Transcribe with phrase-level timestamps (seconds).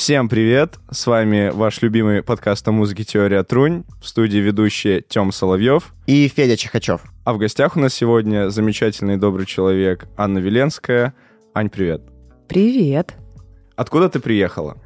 [0.00, 0.78] Всем привет!
[0.90, 3.84] С вами ваш любимый подкаст о музыке «Теория Трунь».
[4.00, 7.02] В студии ведущие Тём Соловьев и Федя Чехачев.
[7.24, 11.12] А в гостях у нас сегодня замечательный добрый человек Анна Веленская.
[11.52, 12.00] Ань, привет.
[12.48, 13.14] Привет.
[13.76, 14.78] Откуда ты приехала?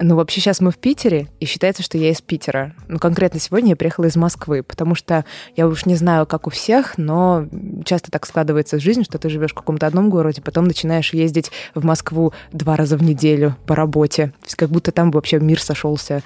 [0.00, 2.74] Ну, вообще сейчас мы в Питере, и считается, что я из Питера.
[2.86, 5.24] Ну, конкретно сегодня я приехала из Москвы, потому что
[5.56, 7.46] я уж не знаю, как у всех, но
[7.84, 11.84] часто так складывается жизнь, что ты живешь в каком-то одном городе, потом начинаешь ездить в
[11.84, 14.32] Москву два раза в неделю по работе.
[14.56, 16.22] Как будто там вообще мир сошелся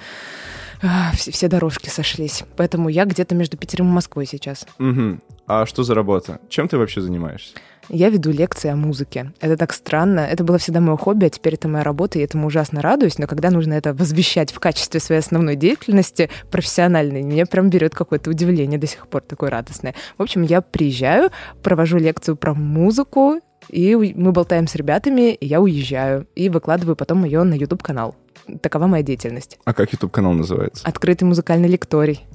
[1.15, 2.43] все, все дорожки сошлись.
[2.57, 4.65] Поэтому я где-то между Питером и Москвой сейчас.
[4.79, 5.19] Угу.
[5.47, 6.39] А что за работа?
[6.49, 7.55] Чем ты вообще занимаешься?
[7.89, 9.33] Я веду лекции о музыке.
[9.41, 10.21] Это так странно.
[10.21, 13.19] Это было всегда мое хобби, а теперь это моя работа, и этому ужасно радуюсь.
[13.19, 18.29] Но когда нужно это возвещать в качестве своей основной деятельности профессиональной, меня прям берет какое-то
[18.29, 19.95] удивление до сих пор такое радостное.
[20.17, 21.29] В общем, я приезжаю,
[21.61, 27.25] провожу лекцию про музыку, и мы болтаем с ребятами, и я уезжаю, и выкладываю потом
[27.25, 28.15] ее на YouTube-канал.
[28.61, 29.59] Такова моя деятельность.
[29.65, 30.85] А как YouTube-канал называется?
[30.87, 32.25] Открытый музыкальный лекторий.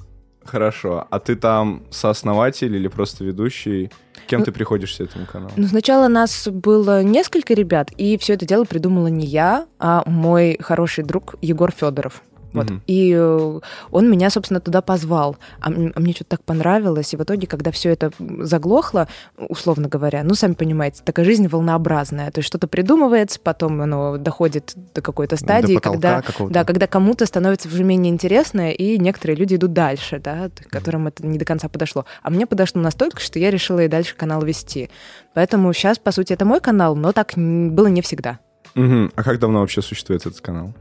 [0.43, 1.07] Хорошо.
[1.09, 3.91] А ты там сооснователь или просто ведущий?
[4.27, 5.51] Кем ну, ты приходишься этому каналу?
[5.55, 10.57] Ну, сначала нас было несколько ребят, и все это дело придумала не я, а мой
[10.59, 12.23] хороший друг Егор Федоров.
[12.53, 12.69] Вот.
[12.69, 12.81] Угу.
[12.87, 13.59] И э,
[13.91, 15.37] он меня, собственно, туда позвал.
[15.61, 17.13] А, а мне что-то так понравилось.
[17.13, 22.31] И в итоге, когда все это заглохло, условно говоря, ну, сами понимаете, такая жизнь волнообразная.
[22.31, 27.25] То есть что-то придумывается, потом оно доходит до какой-то стадии, до когда, да, когда кому-то
[27.25, 31.69] становится уже менее интересно, и некоторые люди идут дальше, да, которым это не до конца
[31.69, 32.05] подошло.
[32.23, 34.89] А мне подошло настолько, что я решила и дальше канал вести.
[35.33, 38.39] Поэтому сейчас, по сути, это мой канал, но так было не всегда.
[38.75, 39.11] Угу.
[39.15, 40.73] А как давно вообще существует этот канал?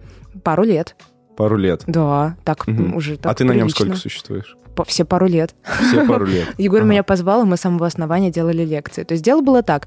[0.42, 0.94] Пару лет.
[1.38, 1.84] Пару лет.
[1.86, 2.96] Да, так угу.
[2.96, 3.54] уже так А ты прилично.
[3.54, 4.56] на нем сколько существуешь?
[4.86, 5.54] все пару лет.
[5.88, 6.48] Все пару лет.
[6.58, 6.90] Егор ага.
[6.90, 9.04] меня позвал, и мы с самого основания делали лекции.
[9.04, 9.86] То есть дело было так.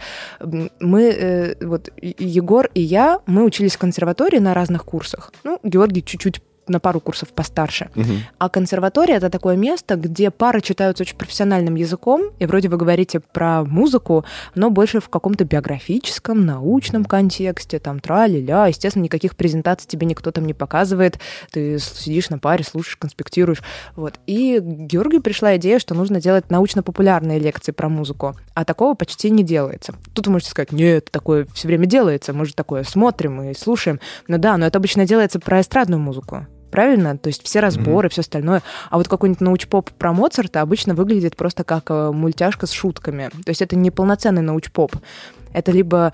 [0.80, 5.34] Мы, э, вот, Егор и я, мы учились в консерватории на разных курсах.
[5.44, 7.90] Ну, Георгий чуть-чуть на пару курсов постарше.
[7.96, 8.14] Угу.
[8.38, 13.20] А консерватория это такое место, где пары читаются очень профессиональным языком, и вроде вы говорите
[13.20, 14.26] про музыку,
[14.56, 18.68] но больше в каком-то биографическом, научном контексте, там тра-ля-ля.
[18.68, 21.20] Естественно, никаких презентаций тебе никто там не показывает.
[21.52, 23.62] Ты сидишь на паре, слушаешь, конспектируешь.
[23.96, 24.16] Вот.
[24.28, 29.44] И Георгию пришла идея, что нужно делать научно-популярные лекции про музыку, а такого почти не
[29.44, 29.96] делается.
[30.14, 34.00] Тут вы можете сказать, нет, такое все время делается, мы же такое смотрим и слушаем.
[34.28, 37.18] Ну да, но это обычно делается про эстрадную музыку правильно?
[37.18, 38.12] То есть все разборы, mm-hmm.
[38.12, 38.64] все остальное.
[38.90, 43.30] А вот какой-нибудь научпоп про Моцарта обычно выглядит просто как э, мультяшка с шутками.
[43.30, 44.96] То есть это не полноценный научпоп.
[45.54, 46.14] Это либо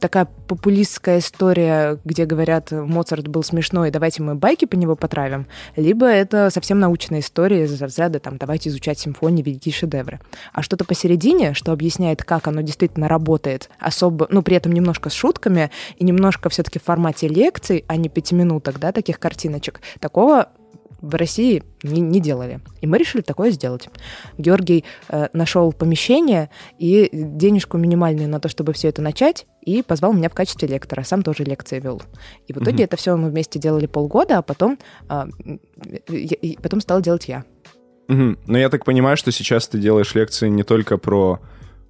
[0.00, 5.46] такая популистская история, где говорят, Моцарт был смешной, давайте мы байки по него потравим,
[5.76, 10.20] либо это совсем научная история из разряда, там, давайте изучать симфонии, великие шедевры.
[10.52, 15.12] А что-то посередине, что объясняет, как оно действительно работает, особо, ну, при этом немножко с
[15.12, 20.48] шутками и немножко все-таки в формате лекций, а не пятиминуток, да, таких картиночек, такого
[21.00, 22.60] в России не, не делали.
[22.80, 23.88] И мы решили такое сделать.
[24.38, 30.12] Георгий э, нашел помещение и денежку минимальную на то, чтобы все это начать, и позвал
[30.12, 31.02] меня в качестве лектора.
[31.02, 32.02] Сам тоже лекции вел.
[32.46, 32.82] И в итоге угу.
[32.84, 34.78] это все мы вместе делали полгода, а потом,
[35.08, 35.26] э,
[36.08, 37.44] и потом стал делать я.
[38.08, 38.36] Угу.
[38.46, 41.40] Но я так понимаю, что сейчас ты делаешь лекции не только про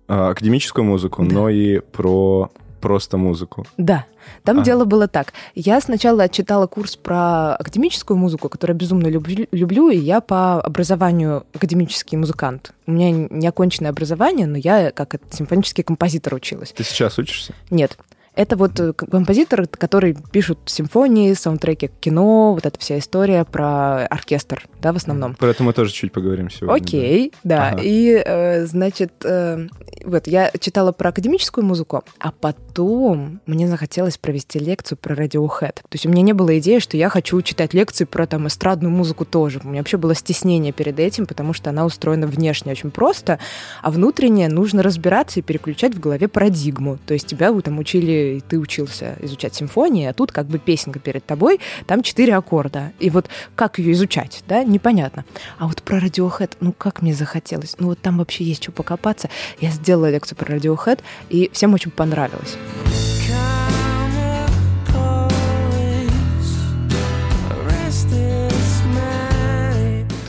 [0.09, 1.35] э, академическую музыку, да.
[1.35, 3.67] но и про просто музыку.
[3.77, 4.07] Да.
[4.45, 4.65] Там ага.
[4.65, 5.33] дело было так.
[5.55, 11.45] Я сначала читала курс про академическую музыку, которую безумно люблю, люблю, и я по образованию
[11.55, 12.73] академический музыкант.
[12.87, 16.73] У меня не оконченное образование, но я как симфонический композитор училась.
[16.73, 17.55] Ты сейчас учишься?
[17.71, 17.97] Нет.
[18.35, 24.07] Это вот э, композиторы, которые пишут симфонии, саундтреки к кино, вот эта вся история про
[24.07, 25.35] оркестр, да, в основном.
[25.35, 26.75] Про это мы тоже чуть поговорим сегодня.
[26.75, 27.57] Окей, да.
[27.57, 27.69] да.
[27.71, 27.81] Ага.
[27.83, 29.67] И, э, значит, э,
[30.05, 35.75] вот я читала про академическую музыку, а потом мне захотелось провести лекцию про Radiohead.
[35.75, 38.93] То есть у меня не было идеи, что я хочу читать лекции про там эстрадную
[38.93, 39.61] музыку тоже.
[39.63, 43.39] У меня вообще было стеснение перед этим, потому что она устроена внешне очень просто,
[43.83, 46.99] а внутренне нужно разбираться и переключать в голове парадигму.
[47.07, 51.25] То есть тебя там учили, ты учился изучать симфонии, а тут как бы песенка перед
[51.25, 52.93] тобой, там четыре аккорда.
[52.99, 55.25] И вот как ее изучать, да, непонятно.
[55.59, 57.77] А вот про Radiohead, ну как мне захотелось.
[57.79, 59.29] Ну вот там вообще есть что покопаться.
[59.61, 62.57] Я сделала лекцию про Radiohead, и всем очень понравилось.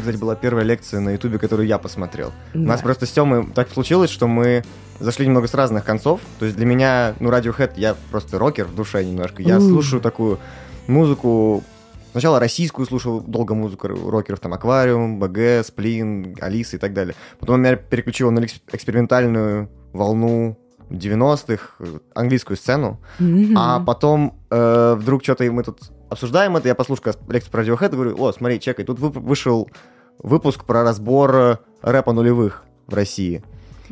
[0.02, 2.32] Это, кстати, была первая лекция на Ютубе, которую я посмотрел.
[2.54, 2.60] Да.
[2.60, 4.64] У нас просто с Тёмой так случилось, что мы
[5.00, 6.22] зашли немного с разных концов.
[6.40, 9.42] То есть для меня, ну, Radiohead, я просто рокер в душе немножко.
[9.42, 10.40] Я слушаю такую
[10.88, 11.64] музыку
[12.12, 17.16] Сначала российскую слушал долго музыку рокеров, там, Аквариум, БГ, Сплин, Алиса и так далее.
[17.40, 20.60] Потом меня переключил на экспериментальную волну
[20.90, 23.00] 90-х, английскую сцену.
[23.20, 23.54] Mm-hmm.
[23.56, 25.80] А потом э, вдруг что-то мы тут
[26.12, 29.70] обсуждаем это, я послушаю лекцию про Radiohead и говорю, о, смотри, чекай, тут вышел
[30.20, 33.44] выпуск про разбор э, рэпа нулевых в России.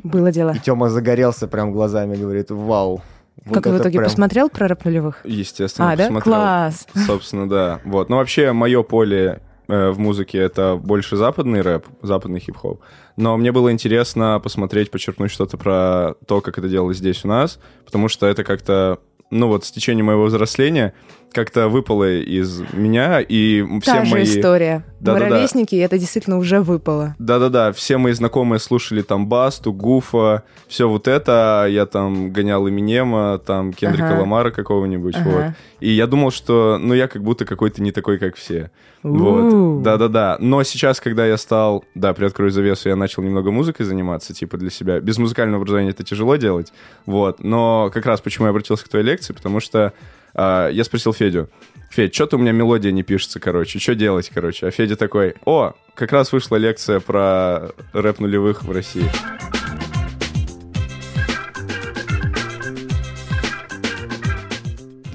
[0.03, 0.51] Было дело.
[0.51, 3.01] И Тёма загорелся прям глазами, говорит, вау.
[3.45, 4.03] Вот как в итоге прям...
[4.03, 5.21] посмотрел про рэп нулевых?
[5.23, 6.03] Естественно, а, да?
[6.03, 6.33] посмотрел.
[6.33, 6.87] Класс!
[7.07, 7.79] Собственно, да.
[7.85, 8.09] Вот.
[8.09, 12.81] Ну, вообще, мое поле э, в музыке это больше западный рэп, западный хип-хоп.
[13.15, 17.59] Но мне было интересно посмотреть, подчеркнуть что-то про то, как это делалось здесь у нас,
[17.85, 18.99] потому что это как-то
[19.31, 20.93] ну вот с течением моего взросления
[21.31, 24.25] как-то выпало из меня, и все Та мои...
[24.25, 24.83] же история.
[24.99, 27.15] Да, Мы ровесники, и это действительно уже выпало.
[27.19, 33.37] Да-да-да, все мои знакомые слушали там Басту, Гуфа, все вот это, я там гонял Эминема,
[33.37, 34.19] там Кендрика Ага.
[34.19, 35.29] Ламара какого-нибудь, Ага.
[35.29, 35.43] вот.
[35.79, 38.71] И я думал, что, ну, я как будто какой-то не такой, как все.
[39.01, 39.09] У.
[39.15, 40.35] Вот, да-да-да.
[40.41, 44.69] Но сейчас, когда я стал, да, приоткрою завесу, я начал немного музыкой заниматься, типа для
[44.69, 44.99] себя.
[44.99, 46.73] Без музыкального образования это тяжело делать,
[47.05, 47.41] вот.
[47.41, 49.93] Но как раз почему я обратился к твоей лекции, потому что а,
[50.35, 51.49] я спросил Федю,
[51.89, 54.67] Федь, что-то у меня мелодия не пишется, короче, что делать, короче?
[54.67, 59.09] А Федя такой, о, как раз вышла лекция про рэп нулевых в России.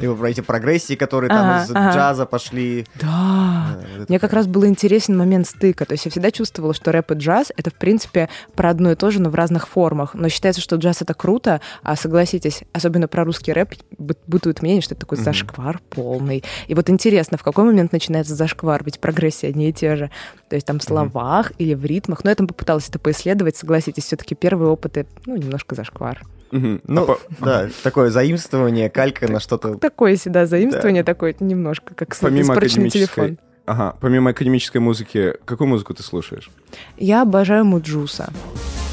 [0.04, 2.86] Либо про эти прогрессии, которые там из джаза пошли.
[3.00, 3.78] Да.
[3.98, 5.84] Э, Мне как раз был интересен момент стыка.
[5.86, 8.94] То есть я всегда чувствовала, что рэп и джаз— это, в принципе, про одно и
[8.94, 10.14] то же, но в разных формах.
[10.14, 14.82] Но считается, что джаз— это круто, а согласитесь, особенно про русский рэп быт- бытует мнение,
[14.82, 16.44] что это такой зашквар полный.
[16.66, 18.84] И вот интересно, в какой момент начинается зашквар?
[18.84, 20.10] Ведь прогрессии одни и те же.
[20.50, 22.24] То есть там в словах или в ритмах.
[22.24, 26.22] Но я там попыталась это поисследовать, согласитесь, все-таки первые опыты, ну, немножко зашквар.
[26.54, 26.80] Мгм.
[26.86, 29.74] Ну, А по- да, такое заимствование, калька на что-то.
[29.74, 32.90] Такое всегда заимствование, такое немножко, как с- Помимо академической...
[33.30, 33.38] телефон.
[33.66, 36.50] Ага, помимо академической музыки, какую музыку ты слушаешь?
[36.96, 38.28] Я обожаю Муджуса.
[38.30, 38.83] Э,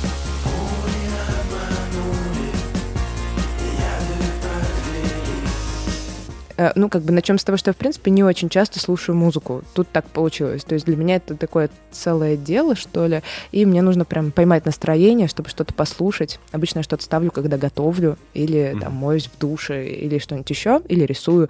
[6.75, 9.63] Ну, как бы начнем с того, что я, в принципе, не очень часто слушаю музыку.
[9.73, 10.63] Тут так получилось.
[10.63, 13.21] То есть для меня это такое целое дело, что ли.
[13.51, 16.39] И мне нужно прям поймать настроение, чтобы что-то послушать.
[16.51, 21.03] Обычно я что-то ставлю, когда готовлю, или там моюсь в душе, или что-нибудь еще, или
[21.03, 21.49] рисую.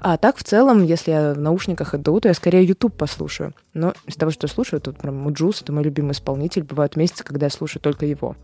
[0.00, 3.54] А так, в целом, если я в наушниках иду, то я скорее YouTube послушаю.
[3.74, 6.62] Но из того, что я слушаю, тут прям Муджус, это мой любимый исполнитель.
[6.62, 8.36] Бывают месяцы, когда я слушаю только его.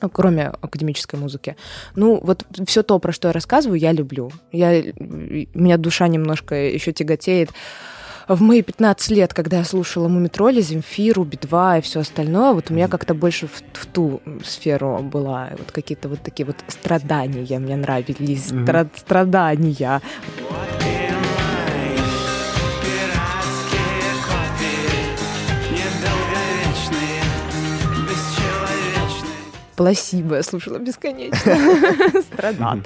[0.00, 1.56] Ну, кроме академической музыки.
[1.94, 4.30] Ну, вот все то, про что я рассказываю, я люблю.
[4.52, 7.50] Я, у меня душа немножко еще тяготеет
[8.28, 12.74] в мои 15 лет, когда я слушала Мумитроли, Земфиру, Би-2 и все остальное, вот у
[12.74, 15.48] меня как-то больше в, в ту сферу была.
[15.58, 18.52] Вот какие-то вот такие вот страдания мне нравились.
[18.52, 18.64] Мгм.
[18.64, 20.00] стра- страдания.
[29.80, 31.56] Пласибо я слушала бесконечно.
[32.20, 32.80] Страдат.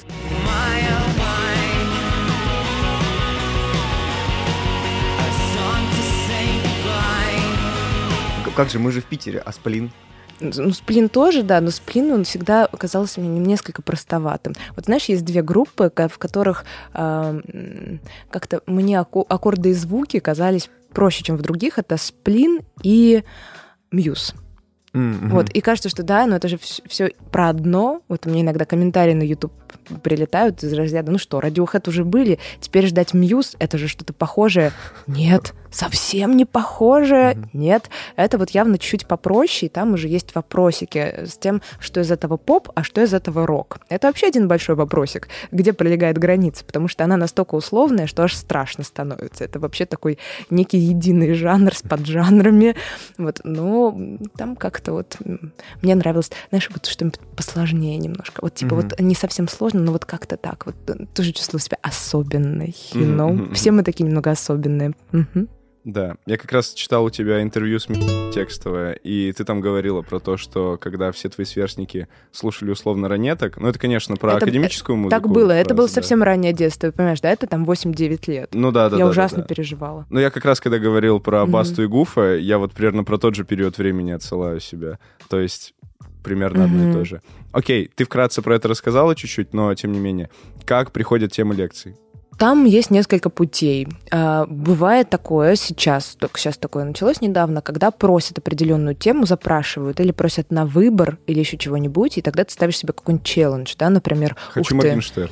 [8.54, 9.90] Как же, мы же в Питере, а сплин?
[10.38, 14.52] Ну, сплин тоже, да, но сплин, он всегда казался мне несколько простоватым.
[14.76, 17.98] Вот знаешь, есть две группы, в которых м,
[18.30, 21.80] как-то мне аккорды и звуки казались проще, чем в других.
[21.80, 23.24] Это сплин и
[23.90, 24.36] мьюз.
[24.94, 28.02] М, Вот, и кажется, что да, но это же все про одно.
[28.08, 29.52] Вот мне иногда комментарии на YouTube
[30.02, 34.72] прилетают из разряда, ну что, Radiohead уже были, теперь ждать Мьюз, это же что-то похожее.
[35.06, 37.34] Нет, совсем не похожее.
[37.34, 37.50] Мгм.
[37.52, 42.10] Нет, это вот явно чуть попроще, и там уже есть вопросики с тем, что из
[42.10, 43.78] этого поп, а что из этого рок.
[43.88, 48.34] Это вообще один большой вопросик, где пролегает граница, потому что она настолько условная, что аж
[48.34, 49.44] страшно становится.
[49.44, 50.18] Это вообще такой
[50.50, 52.76] некий единый жанр с поджанрами.
[53.18, 53.98] Вот, но
[54.36, 55.16] там как-то вот
[55.82, 58.40] мне нравилось, знаешь, вот что-нибудь посложнее немножко.
[58.42, 58.88] Вот типа Мгм.
[58.88, 60.66] вот не совсем сложно, но вот как-то так.
[60.66, 62.74] Вот э, тоже чувствовала себя особенной.
[62.92, 63.32] You know?
[63.32, 63.54] мгм.
[63.54, 64.94] Все мы такие немного особенные.
[65.12, 65.48] Мгм.
[65.84, 67.86] Да, я как раз читал у тебя интервью с
[68.32, 73.58] текстовое, и ты там говорила про то, что когда все твои сверстники слушали условно ранеток,
[73.58, 75.10] ну это, конечно, про Это- академическую музыку.
[75.10, 75.52] Так было.
[75.52, 76.00] Это было фраза, да.
[76.02, 77.30] совсем раннее детство, понимаешь, да?
[77.30, 78.50] Это там 8-9 лет.
[78.54, 79.48] Ну да, да, Я да, ужасно да, да.
[79.48, 80.06] переживала.
[80.08, 81.44] Ну, я как раз, когда говорил про.
[81.44, 84.98] Басту и Гуфа, я вот примерно про тот же период времени отсылаю себя.
[85.28, 85.74] То есть
[86.24, 87.20] примерно одно и то же.
[87.52, 90.30] Окей, ты вкратце про это рассказала чуть-чуть, но тем не менее.
[90.64, 91.94] Как приходят темы лекций?
[92.38, 93.86] Там есть несколько путей.
[94.10, 100.10] А, Бывает такое сейчас, только сейчас такое началось недавно, когда просят определенную тему, запрашивают или
[100.10, 104.36] просят на выбор или еще чего-нибудь, и тогда ты ставишь себе какой-нибудь челлендж, да, например,
[104.50, 105.30] Хочу Моргенштерн.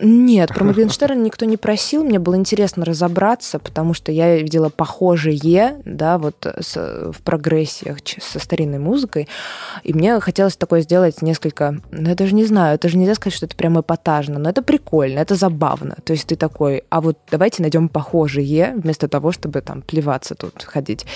[0.00, 5.80] Нет, про Моргенштерна никто не просил, мне было интересно разобраться, потому что я видела похожие,
[5.84, 9.28] да, вот с- в прогрессиях со старинной музыкой,
[9.82, 13.36] и мне хотелось такое сделать несколько, ну, я даже не знаю, это же нельзя сказать,
[13.36, 17.18] что это прям эпатажно, но это прикольно, это забавно, то есть ты такой, а вот
[17.30, 21.06] давайте найдем похожие, вместо того, чтобы там плеваться тут ходить.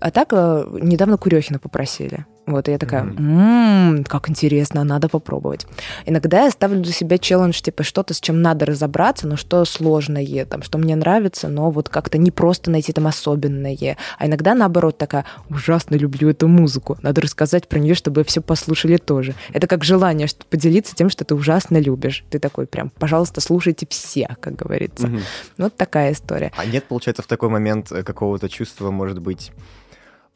[0.00, 2.26] А так э, недавно Курехина попросили.
[2.46, 5.66] Вот, и я такая, «М, как интересно, надо попробовать.
[6.06, 10.44] Иногда я ставлю для себя челлендж, типа, что-то, с чем надо разобраться, но что сложное,
[10.44, 13.96] там, что мне нравится, но вот как-то не просто найти там особенное.
[14.18, 18.96] А иногда, наоборот, такая, ужасно люблю эту музыку, надо рассказать про нее, чтобы все послушали
[18.96, 19.34] тоже.
[19.52, 22.24] Это как желание что поделиться тем, что ты ужасно любишь.
[22.30, 25.08] Ты такой прям, пожалуйста, слушайте все, как говорится.
[25.08, 25.20] Мгм.
[25.58, 26.52] Вот такая история.
[26.56, 29.52] А нет, получается, в такой момент э, какого-то чувства, может быть,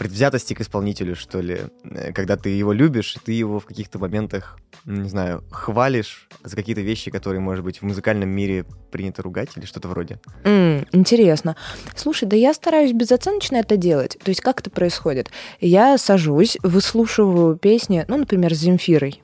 [0.00, 4.58] предвзятости к исполнителю, что ли, Э, когда ты его любишь, ты его в каких-то моментах,
[4.84, 9.66] не знаю, хвалишь за какие-то вещи, которые, может быть, в музыкальном мире принято ругать или
[9.66, 10.18] что-то вроде.
[10.44, 11.56] М, интересно.
[11.94, 14.16] Слушай, да я стараюсь безоценочно это делать.
[14.22, 15.30] То есть как это происходит?
[15.60, 19.22] Я сажусь, выслушиваю песни, ну, например, с Земфирой.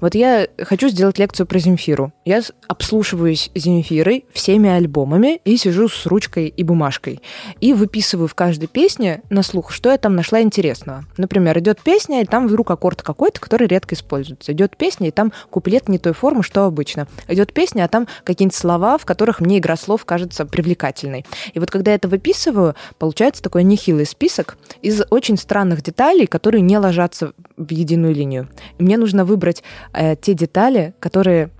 [0.00, 2.12] Вот я хочу сделать лекцию про Земфиру.
[2.24, 7.20] Я обслушиваюсь Земфирой всеми альбомами и сижу с ручкой и бумажкой.
[7.60, 11.04] И выписываю в каждой песне на слух, что я там нашла интересного.
[11.16, 14.52] Например, идет песня, и там вдруг аккорд какой-то, который редко используется.
[14.52, 17.06] Идет песня, и там куплет не той формы, что обычно.
[17.28, 21.26] Идет песня, а там какие-нибудь слова, в которых мне игра слов кажется привлекательной.
[21.52, 26.60] И вот когда я это выписываю, получается такой нехилый список из очень странных деталей, которые
[26.60, 28.48] не ложатся в единую линию.
[28.78, 29.49] И мне нужно выбрать
[29.92, 31.50] э, те детали, которые,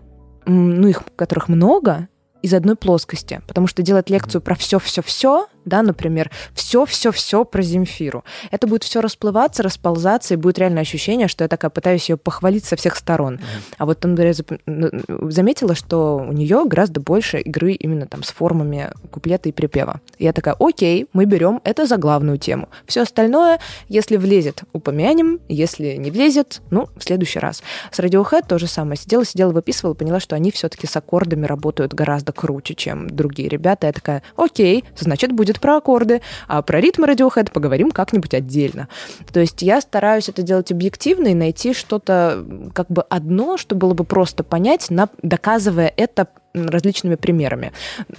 [0.47, 2.09] ну, их, которых много,
[2.42, 3.42] из одной плоскости.
[3.47, 9.62] Потому что делать лекцию про все-все-все, да, например, все-все-все про Земфиру, это будет все расплываться,
[9.62, 13.40] расползаться, и будет реально ощущение, что я такая пытаюсь ее похвалить со всех сторон.
[13.79, 14.35] А вот Андрея
[14.67, 20.00] заметила, что у нее гораздо больше игры именно там с формами куплета и припева.
[20.19, 22.69] И я такая, окей, мы берем это за главную тему.
[22.87, 27.62] Все остальное, если влезет, упомянем, если не влезет, ну, в следующий раз.
[27.90, 28.97] С Radiohead то же самое.
[28.97, 33.87] Сидела, сидела, выписывала, поняла, что они все-таки с аккордами работают гораздо круче, чем другие ребята.
[33.87, 38.88] Я такая, окей, значит, будет про аккорды, а про ритмы Radiohead поговорим как-нибудь отдельно.
[39.33, 43.95] То есть я стараюсь это делать объективно и найти что-то как бы одно, что было
[43.95, 47.73] бы просто понять, на- доказывая это различными примерами.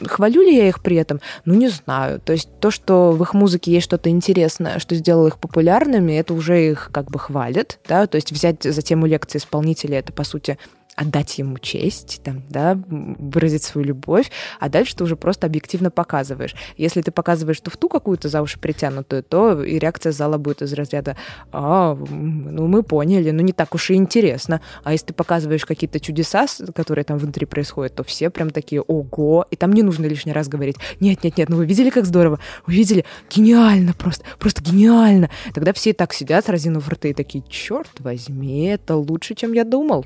[0.06, 1.20] Хвалю ли я их при этом?
[1.46, 2.20] Ну, не знаю.
[2.20, 6.34] То есть то, что в их музыке есть что-то интересное, что сделало их популярными, это
[6.34, 10.24] уже их как бы хвалит, да, то есть взять за тему лекции исполнителя, это, по
[10.24, 10.58] сути,
[11.02, 16.56] отдать ему честь, там, да, выразить свою любовь, а дальше ты уже просто объективно показываешь.
[16.78, 21.18] Если ты показываешь туфту какую-то за уши притянутую, то и реакция зала будет из разряда
[21.52, 24.62] «А, ну мы поняли, ну не так уж и интересно».
[24.84, 29.48] А если ты показываешь какие-то чудеса, которые там внутри происходят, то все прям такие «Ого!»
[29.50, 32.40] И там не нужно лишний раз говорить «Нет-нет-нет, ну вы видели, как здорово?
[32.68, 33.06] Вы видели?
[33.30, 34.24] Гениально просто!
[34.38, 39.34] Просто гениально!» Тогда все и так сидят, разинув рты, и такие «Черт возьми, это лучше,
[39.34, 40.06] чем я думал».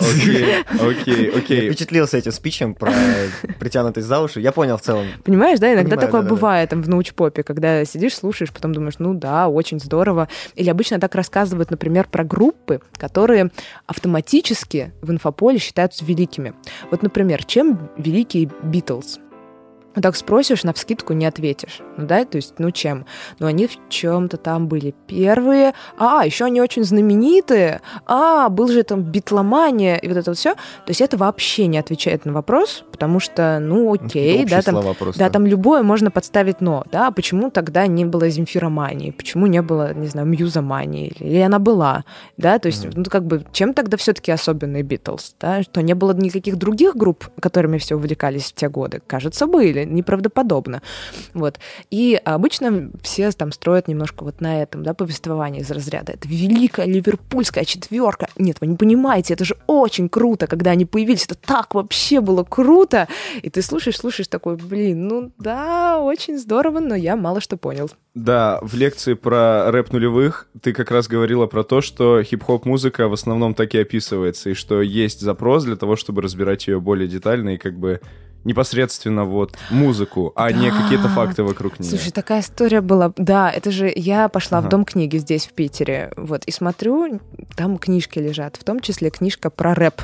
[0.00, 1.70] Окей, окей, Я окей.
[1.70, 2.92] впечатлился этим спичем про
[3.58, 4.40] притянутый за уши.
[4.40, 5.06] Я понял в целом.
[5.24, 6.34] Понимаешь, да, иногда Понимаю, такое да-да-да.
[6.34, 10.28] бывает там в научпопе, когда сидишь, слушаешь, потом думаешь, ну да, очень здорово.
[10.54, 13.50] Или обычно так рассказывают, например, про группы, которые
[13.86, 16.54] автоматически в инфополе считаются великими.
[16.90, 19.18] Вот, например, чем великий Битлз?
[19.96, 21.80] Ну, так спросишь, на вскидку не ответишь.
[21.96, 23.06] Ну да, то есть, ну чем?
[23.38, 25.72] Ну они в чем-то там были первые.
[25.96, 27.80] А, еще они очень знаменитые.
[28.06, 30.54] А, был же там битломания и вот это вот все.
[30.54, 34.84] То есть это вообще не отвечает на вопрос, потому что, ну окей, Общие да, там
[35.16, 39.62] да, там любое можно подставить но, да, а почему тогда не было земфиромании, почему не
[39.62, 42.04] было, не знаю, мьюзомании, или она была,
[42.36, 42.92] да, то есть, Мгм.
[42.96, 47.28] ну, как бы, чем тогда все-таки особенный Битлз, да, что не было никаких других групп,
[47.40, 49.00] которыми все увлекались в те годы?
[49.06, 50.82] Кажется, были, неправдоподобно,
[51.34, 51.58] вот.
[51.90, 56.12] И обычно все там строят немножко вот на этом, да, повествовании из разряда.
[56.12, 58.28] Это великая ливерпульская четверка.
[58.36, 62.44] Нет, вы не понимаете, это же очень круто, когда они появились, это так вообще было
[62.44, 63.08] круто,
[63.42, 67.90] и ты слушаешь, слушаешь такой, блин, ну да, очень здорово, но я мало что понял.
[68.14, 73.06] Да, в лекции про рэп нулевых ты как раз говорила про то, что хип-хоп музыка
[73.06, 77.06] в основном так и описывается, и что есть запрос для того, чтобы разбирать ее более
[77.06, 78.00] детально и как бы
[78.44, 80.82] непосредственно вот музыку, а не Да.
[80.82, 81.90] какие-то факты вокруг нее.
[81.90, 83.12] Слушай, такая история была.
[83.16, 84.66] Да, это же я пошла Ага.
[84.66, 87.20] в Дом книги здесь, в Питере, вот, и смотрю,
[87.56, 90.02] там книжки лежат, в том числе книжка про рэп.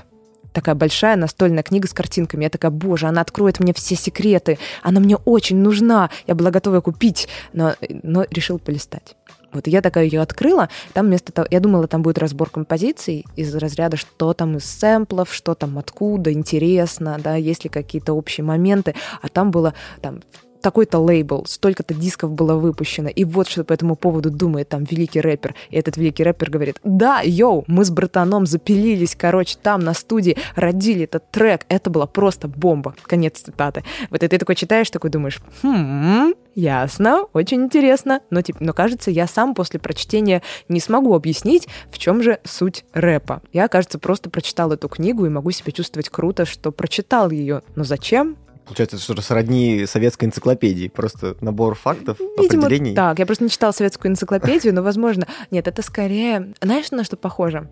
[0.53, 2.45] Такая большая настольная книга с картинками.
[2.45, 4.57] Я такая, боже, она откроет мне все секреты.
[4.85, 6.11] Она мне очень нужна.
[6.29, 7.75] Я была готова купить, но,
[8.05, 9.17] но решил полистать.
[9.54, 13.54] Вот я такая ее открыла, там вместо того, я думала, там будет разбор композиций из
[13.54, 18.94] разряда, что там из сэмплов, что там откуда, интересно, да, есть ли какие-то общие моменты,
[19.23, 20.20] а там было там
[20.64, 25.21] такой-то лейбл, столько-то дисков было выпущено, и вот что по этому поводу думает там великий
[25.21, 25.54] рэпер.
[25.68, 30.38] И этот великий рэпер говорит, да, йоу, мы с братаном запилились, короче, там на студии,
[30.56, 32.94] родили этот трек, это была просто бомба.
[33.02, 33.85] Конец цитаты.
[34.09, 39.11] Вот и ты такой читаешь, такой думаешь, хм, ясно, очень интересно, но, типа, но кажется,
[39.11, 40.40] я сам после прочтения
[40.71, 43.42] не смогу объяснить, в чем же суть рэпа.
[43.52, 47.61] Я, кажется, просто прочитал эту книгу и могу себя чувствовать круто, что прочитал ее.
[47.76, 48.38] Но зачем?
[48.64, 50.88] Получается, что-то сродни советской энциклопедии.
[50.88, 52.94] Просто набор фактов, Видимо, определений.
[52.94, 53.18] так.
[53.18, 55.26] Я просто не читала советскую энциклопедию, но, возможно...
[55.50, 56.54] Нет, это скорее...
[56.62, 57.68] Знаешь, на что похоже?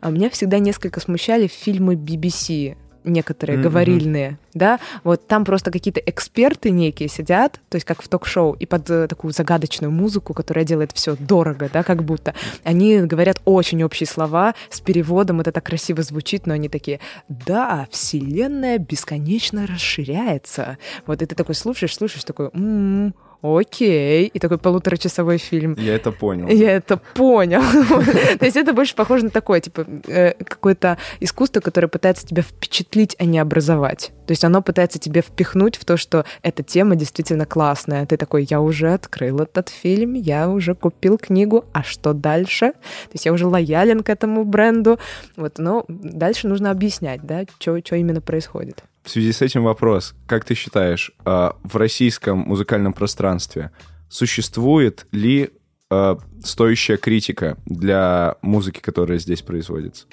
[0.00, 3.62] А Меня всегда несколько смущали фильмы BBC некоторые Мгм.
[3.68, 8.66] говорильные, да, вот там просто какие-то эксперты некие сидят, то есть как в ток-шоу, и
[8.66, 12.34] под э, такую загадочную музыку, которая делает все дорого, да, как будто,
[12.64, 17.86] они говорят очень общие слова с переводом, это так красиво звучит, но они такие, да,
[17.90, 20.78] вселенная бесконечно расширяется.
[21.06, 25.76] Вот и ты такой слушаешь, слушаешь, такой, «М, окей, и такой полуторачасовой фильм.
[25.78, 26.48] Я это понял.
[26.48, 27.60] Я это понял.
[28.38, 33.14] То есть это больше похоже на такое, типа, э, какое-то искусство, которое пытается тебя впечатлить,
[33.18, 34.12] а не образовать.
[34.26, 38.06] То есть оно пытается тебе впихнуть в то, что эта тема действительно классная.
[38.06, 42.72] Ты такой, я уже открыл этот фильм, я уже купил книгу, а что дальше?
[42.72, 44.98] То есть я уже лоялен к этому бренду.
[45.36, 48.84] Вот, но дальше нужно объяснять, да, что именно происходит.
[49.04, 50.14] В связи с этим вопрос.
[50.26, 53.70] Как ты считаешь, а, в российском музыкальном пространстве
[54.08, 55.50] существует ли
[55.90, 60.06] а, стоящая критика для музыки, которая здесь производится?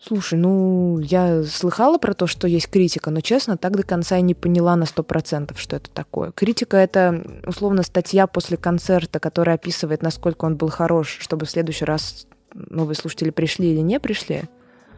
[0.00, 4.22] Слушай, ну, я слыхала про то, что есть критика, но, честно, так до конца и
[4.22, 6.30] не поняла на 100%, что это такое.
[6.30, 11.84] Критика— это, условно, статья после концерта, которая описывает, насколько он был хорош, чтобы в следующий
[11.84, 14.44] раз новые слушатели пришли или не пришли.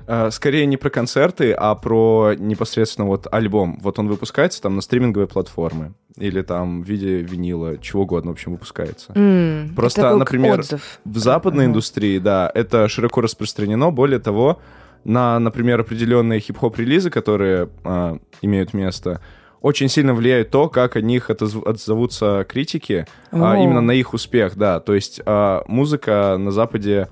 [0.07, 3.79] А, Скорее не про концерты, а про непосредственно вот альбом.
[3.83, 8.35] Вот он выпускается там на стриминговой платформы или там в виде винила, чего угодно, в
[8.35, 9.13] общем, выпускается.
[9.15, 11.01] М, Просто, например, отзыв.
[11.05, 11.71] В западной Ага.
[11.71, 13.91] индустрии, да, это широко распространено.
[13.91, 14.61] Более того,
[15.05, 19.21] на, например, определенные хип-хоп-релизы, которые а, имеют место,
[19.63, 23.57] очень сильно влияет то, как о них отзовутся критики, а, О.
[23.57, 24.81] именно на их успех, да.
[24.81, 27.09] То есть а, музыка на Западе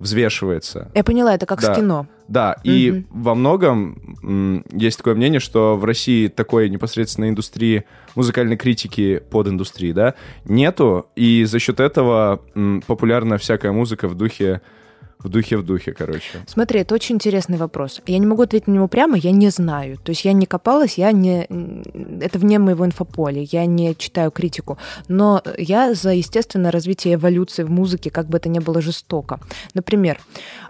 [0.00, 0.90] взвешивается.
[0.94, 1.72] Я поняла, это как Да.
[1.72, 2.06] с кино.
[2.26, 3.22] Да, и Мгм.
[3.22, 7.84] во многом есть такое мнение, что в России такой непосредственно индустрии
[8.14, 12.40] музыкальной критики под индустрией, да, нету, и за счет этого
[12.86, 14.60] популярна всякая музыка в духе
[15.22, 16.38] в духе в духе, короче.
[16.46, 18.00] Смотри, это очень интересный вопрос.
[18.06, 19.98] Я не могу ответить на него прямо, я не знаю.
[19.98, 21.46] То есть я не копалась, я не...
[22.22, 24.78] Это вне моего инфополя, я не читаю критику.
[25.08, 29.40] Но я за естественное развитие эволюции в музыке, как бы это ни было жестоко.
[29.74, 30.20] Например,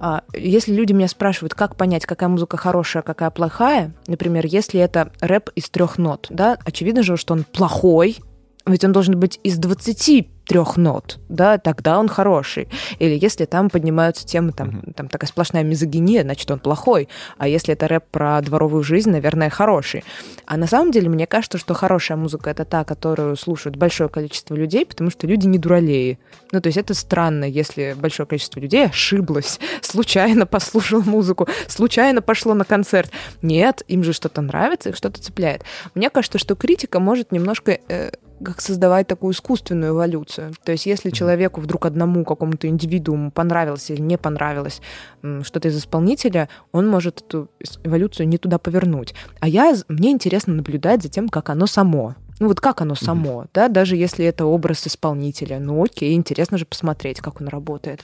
[0.00, 5.12] а, если люди меня спрашивают, как понять, какая музыка хорошая, какая плохая, например, если это
[5.20, 8.18] рэп из трех нот, да, очевидно же, что он плохой,
[8.66, 12.66] ведь он должен быть из 20 трех нот, да, тогда он хороший.
[12.98, 17.08] Или если там поднимаются темы, там, там такая сплошная мизогиния, значит, он плохой.
[17.38, 20.02] А если это рэп про дворовую жизнь, наверное, хороший.
[20.46, 24.56] А на самом деле, мне кажется, что хорошая музыка— это та, которую слушают большое количество
[24.56, 26.18] людей, потому что люди не дуралеи.
[26.50, 32.54] Ну, то есть это странно, если большое количество людей ошиблось, случайно послушал музыку, случайно пошло
[32.54, 33.12] на концерт.
[33.40, 35.62] Нет, им же что-то нравится, их что-то цепляет.
[35.94, 38.10] Мне кажется, что критика может немножко э,
[38.44, 40.54] как создавать такую искусственную эволюцию.
[40.64, 44.80] То есть если человеку вдруг одному какому-то индивидууму понравилось или не понравилось
[45.42, 47.50] что-то из исполнителя, он может эту
[47.84, 49.14] эволюцию не туда повернуть.
[49.40, 52.14] А я, мне интересно наблюдать за тем, как оно само.
[52.40, 55.58] Ну вот как оно само, да, даже если это образ исполнителя.
[55.58, 58.02] Ну окей, интересно же посмотреть, как он работает.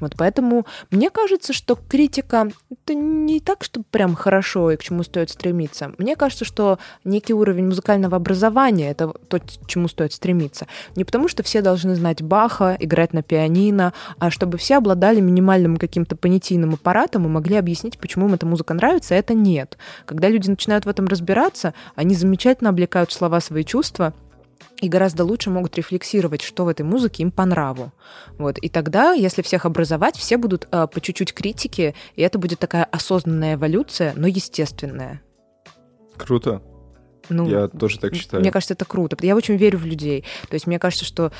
[0.00, 5.02] Вот поэтому мне кажется, что критика это не так, что прям хорошо и к чему
[5.02, 5.92] стоит стремиться.
[5.98, 10.66] Мне кажется, что некий уровень музыкального образования это то, к чему стоит стремиться.
[10.96, 15.76] Не потому, что все должны знать Баха, играть на пианино, а чтобы все обладали минимальным
[15.76, 19.76] каким-то понятийным аппаратом и могли объяснить, почему им эта музыка нравится, а это нет.
[20.06, 24.14] Когда люди начинают в этом разбираться, они замечательно облекают слова свои чувства,
[24.80, 27.92] и гораздо лучше могут рефлексировать, что в этой музыке им по нраву.
[28.38, 28.58] Вот.
[28.58, 32.84] И тогда, если всех образовать, все будут э, по чуть-чуть критики, и это будет такая
[32.84, 35.22] осознанная эволюция, но естественная.
[36.16, 36.62] Круто.
[37.28, 38.40] Ну, Я тоже так считаю.
[38.40, 39.16] Мне кажется, это круто.
[39.20, 40.24] Я очень верю в людей.
[40.48, 41.32] То есть мне кажется, что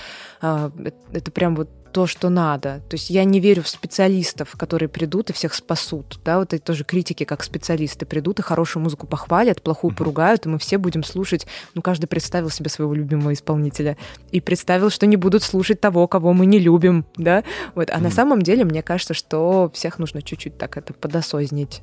[0.42, 0.70] э-
[1.12, 2.82] это прям вот то, что надо.
[2.90, 6.20] То есть я не верю в специалистов, которые придут и всех спасут.
[6.26, 10.50] Да, вот это тоже критики, как специалисты придут и хорошую музыку похвалят, плохую поругают, и
[10.50, 11.46] мы все будем слушать.
[11.72, 13.96] Ну, каждый представил себе своего любимого исполнителя
[14.30, 17.44] и представил, что не будут слушать того, кого мы не любим, да.
[17.74, 17.88] Вот.
[17.88, 21.80] А на самом деле, мне кажется, что всех нужно чуть-чуть так это подосознить,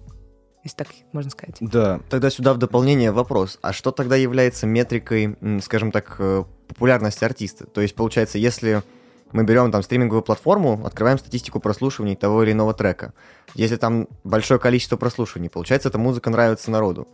[0.64, 1.56] если так можно сказать.
[1.60, 2.02] Да.
[2.12, 3.58] Тогда сюда в дополнение вопрос.
[3.64, 7.66] А что тогда является метрикой, скажем так, э, популярности артиста?
[7.66, 8.84] То есть, получается, если
[9.34, 13.14] мы берем там стриминговую платформу, открываем статистику прослушиваний того или иного трека.
[13.56, 17.08] Если там большое количество прослушиваний, получается, эта музыка нравится народу.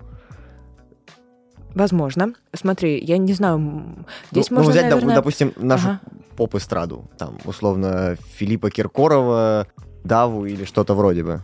[1.74, 2.34] Возможно.
[2.54, 5.16] Смотри, я не знаю, здесь ну, можно, ну, взять, наверное...
[5.16, 6.00] допустим, нашу Ага.
[6.36, 7.10] поп-эстраду.
[7.18, 9.68] Там, условно, Филиппа Киркорова,
[10.04, 11.42] Даву или что-то вроде бы.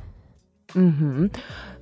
[0.73, 1.31] Мгм.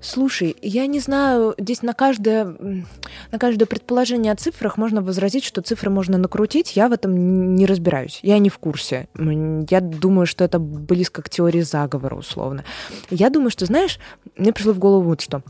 [0.03, 5.61] Слушай, я не знаю, здесь на каждое, на каждое предположение о цифрах можно возразить, что
[5.61, 6.75] цифры можно накрутить.
[6.75, 8.19] Я в этом не разбираюсь.
[8.21, 9.07] Я не в курсе.
[9.17, 12.65] Я думаю, что это близко к теории заговора, условно.
[13.09, 13.97] Я думаю, что, знаешь,
[14.37, 15.41] мне пришло в голову вот что.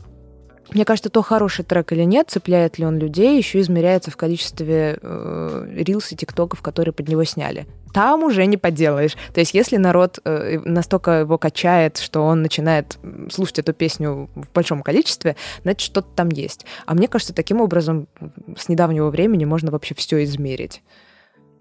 [0.74, 4.98] Мне кажется, то хороший трек или нет, цепляет ли он людей, еще измеряется в количестве
[5.00, 7.66] э, рилс и тиктоков, которые под него сняли.
[7.92, 9.16] Там уже не поделаешь.
[9.32, 12.98] То есть, если народ э, настолько его качает, что он начинает
[13.30, 16.66] слушать эту песню в большом количестве, значит, что-то там есть.
[16.86, 18.08] А мне кажется, таким образом
[18.58, 20.82] с недавнего времени можно вообще все измерить.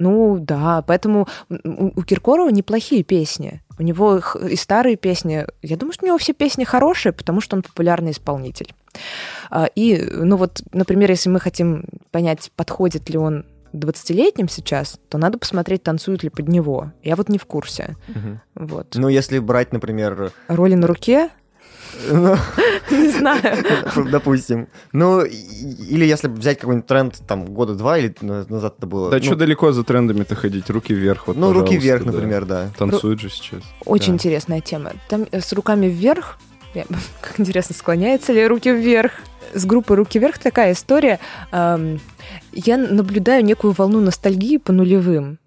[0.04, 3.62] Ну да, поэтому у у Киркорова неплохие песни.
[3.80, 5.46] У него и старые песни.
[5.62, 8.74] Я думаю, что у него все песни хорошие, потому что он популярный исполнитель.
[9.50, 15.18] А, И, ну вот, например, если мы хотим понять, подходит ли он 20-летним сейчас, то
[15.18, 16.92] надо посмотреть, танцуют ли под него.
[17.02, 17.96] Я вот не в курсе.
[18.56, 18.96] Вот.
[18.96, 21.30] Ну, если брать, например, Роли на руке?
[22.10, 22.36] Ну,
[22.92, 23.42] Не знаю.
[24.12, 24.68] допустим.
[24.92, 29.10] Ну, или если взять какой-нибудь тренд там года два или на- назад это было.
[29.10, 30.70] Да ну, что далеко за трендами-то ходить?
[30.70, 32.70] Руки вверх, вот, Ну, руки вверх, например, да.
[32.78, 33.62] Танцуют же сейчас.
[33.86, 34.92] Очень интересная тема.
[35.10, 36.38] Там э, с руками вверх,
[37.22, 39.12] как интересно, склоняются ли руки вверх?
[39.54, 41.20] С группой «Руки вверх» такая история.
[41.52, 45.38] Я наблюдаю некую волну ностальгии по нулевым.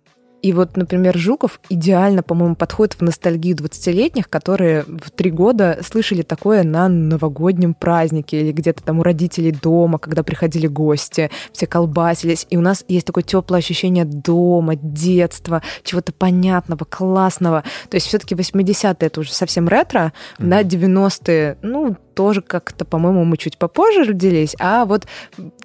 [0.43, 6.23] И вот, например, Жуков идеально, по-моему, подходит в ностальгию 20-летних, которые в три года слышали
[6.23, 12.47] такое на новогоднем празднике или где-то там у родителей дома, когда приходили гости, все колбасились.
[12.51, 17.65] И у нас есть такое теплое ощущение дома, детства, чего-то понятного, классного.
[17.89, 23.37] То есть все-таки 80-е это уже совсем ретро, да, 90-е, ну, тоже как-то, по-моему, мы
[23.37, 25.07] чуть попозже родились, а вот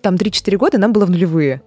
[0.01, 1.61] там 3-4 года нам было в нулевые.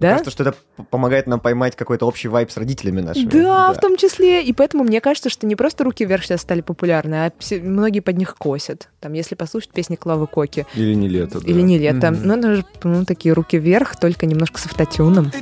[0.00, 0.12] Да?
[0.12, 0.54] Кажется, что это
[0.90, 3.26] помогает нам поймать какой-то общий вайб с родителями нашими.
[3.28, 4.42] Да, в том числе.
[4.42, 8.00] И поэтому мне кажется, что не просто руки вверх сейчас стали популярны, а все- многие
[8.00, 8.88] под них косят.
[9.00, 11.48] Там, если послушать песни Клавы Коки Или не лето, да.
[11.50, 12.10] или не лето.
[12.10, 12.20] Мгм.
[12.26, 15.30] Ну, это же, ну, такие руки вверх, только немножко с автотюном.
[15.30, 15.38] Ты,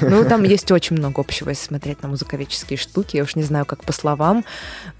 [0.00, 3.16] Ну, там есть очень много общего, если смотреть на музыковедческие штуки.
[3.16, 4.44] Я уж не знаю, как по словам,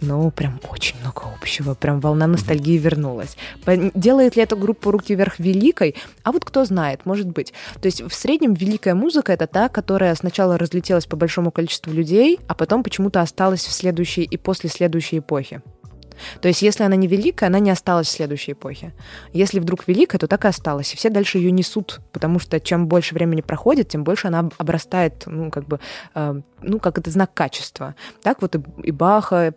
[0.01, 1.75] но прям очень много общего.
[1.75, 3.37] Прям волна ностальгии вернулась.
[3.95, 5.95] Делает ли эта группа «Руки вверх» великой?
[6.23, 7.53] А вот кто знает, может быть.
[7.81, 12.39] То есть в среднем великая музыка— это та, которая сначала разлетелась по большому количеству людей,
[12.49, 15.63] а потом почему-то осталась в следующей и после следующей эпохи.
[16.41, 18.93] То есть, если она не великая, она не осталась в следующей эпохе.
[19.33, 20.93] Если вдруг великая, то так и осталась.
[20.93, 24.55] И все дальше ее несут, потому что чем больше времени проходит, тем больше она об-
[24.59, 25.81] обрастает, ну, как бы,
[26.15, 27.95] э, ну, как это знак качества.
[28.23, 29.55] Так вот и, и Баха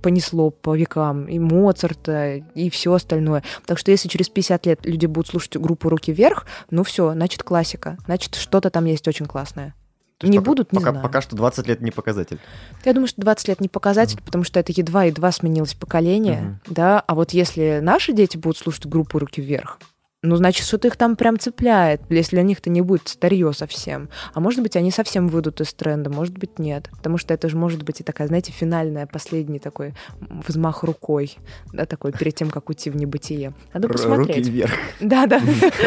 [0.00, 3.42] понесло по векам, и Моцарта, и все остальное.
[3.66, 7.42] Так что если через 50 лет люди будут слушать группу «Руки вверх», ну все, значит
[7.42, 7.98] классика.
[8.06, 9.74] Значит, что-то там есть очень классное.
[10.18, 11.02] То не пока- будут, не пока, знаю.
[11.02, 12.38] пока что 20 лет не показатель.
[12.84, 16.60] Я думаю, что 20 лет не показатель, потому что это едва-едва сменилось поколение, Мгм.
[16.68, 19.78] да, а вот если наши дети будут слушать группу «Руки вверх»,
[20.24, 24.08] ну, значит, что-то их там прям цепляет, если для них это не будет старье совсем.
[24.32, 26.88] А может быть, они совсем выйдут из тренда, может быть, нет.
[26.96, 31.36] Потому что это же может быть и такая, знаете, финальная, последний такой взмах рукой,
[31.74, 33.52] да, такой перед тем, как уйти в небытие.
[33.74, 34.38] Надо посмотреть.
[34.38, 34.72] Руки вверх.
[35.00, 35.40] Да, да.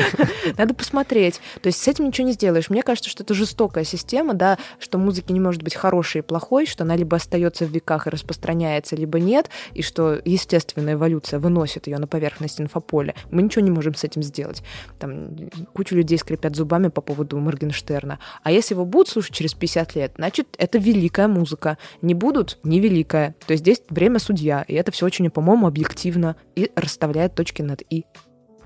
[0.57, 1.41] Надо посмотреть.
[1.61, 2.69] То есть с этим ничего не сделаешь.
[2.69, 6.67] Мне кажется, что это жестокая система, да, что музыки не может быть хорошей и плохой,
[6.67, 11.87] что она либо остается в веках и распространяется, либо нет, и что естественная эволюция выносит
[11.87, 13.15] ее на поверхность инфополя.
[13.31, 14.63] Мы ничего не можем с этим сделать.
[14.99, 15.35] Там
[15.73, 18.19] кучу людей скрипят зубами по поводу Моргенштерна.
[18.43, 21.77] А если его будут слушать через 50 лет, значит, это великая музыка.
[22.01, 23.35] Не будут— невеликая.
[23.45, 27.81] То есть здесь время судья, и это все очень, по-моему, объективно и расставляет точки над
[27.89, 28.05] «и».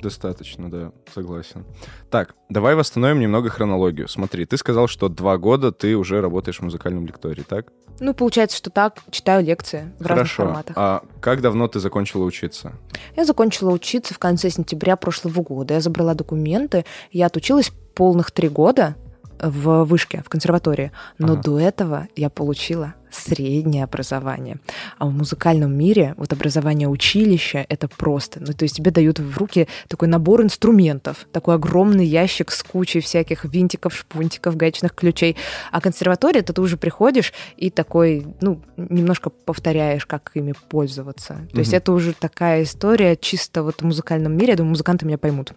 [0.02, 1.66] Достаточно, да, согласен.
[2.10, 4.08] Так, давай восстановим немного хронологию.
[4.08, 7.68] Смотри, ты сказал, что два года ты уже работаешь в музыкальном лектории, так?
[8.00, 10.44] Ну, получается, что так, читаю лекции в разных Хорошо.
[10.44, 10.76] форматах.
[10.78, 12.74] А как давно ты закончила учиться?
[13.16, 15.76] Я закончила учиться в конце сентября прошлого года.
[15.76, 16.86] Я забрала документы.
[17.12, 18.96] Я отучилась полных три года
[19.40, 20.92] в вышке, в консерватории.
[21.20, 21.42] Но Ага.
[21.44, 24.60] до этого я получила среднее образование.
[24.98, 28.40] А в музыкальном мире вот образование училища— это просто.
[28.40, 33.00] Ну, то есть тебе дают в руки такой набор инструментов, такой огромный ящик с кучей
[33.02, 35.36] всяких винтиков, шпунтиков, гаечных ключей.
[35.72, 41.48] А консерватория, это ты уже приходишь и такой, ну, немножко повторяешь, как ими пользоваться.
[41.54, 41.78] То есть Мгм.
[41.78, 44.52] это уже такая история чисто вот в музыкальном мире.
[44.52, 45.54] Я думаю, музыканты меня поймут.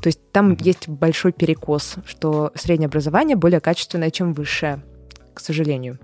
[0.00, 0.58] То есть там Мгм.
[0.60, 4.82] есть большой перекос, что среднее образование более качественное, чем высшее,
[5.34, 5.98] к сожалению.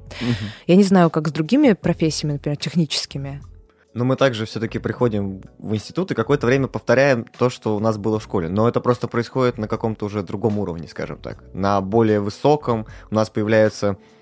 [0.66, 3.40] Я не знаю, как с другими профессиями, например, техническими.
[3.96, 7.96] Но мы также все-таки приходим в институт и какое-то время повторяем то, что у нас
[7.96, 8.48] было в школе.
[8.50, 11.42] Но это просто происходит на каком-то уже другом уровне, скажем так.
[11.54, 14.15] На более высоком у нас появляется э,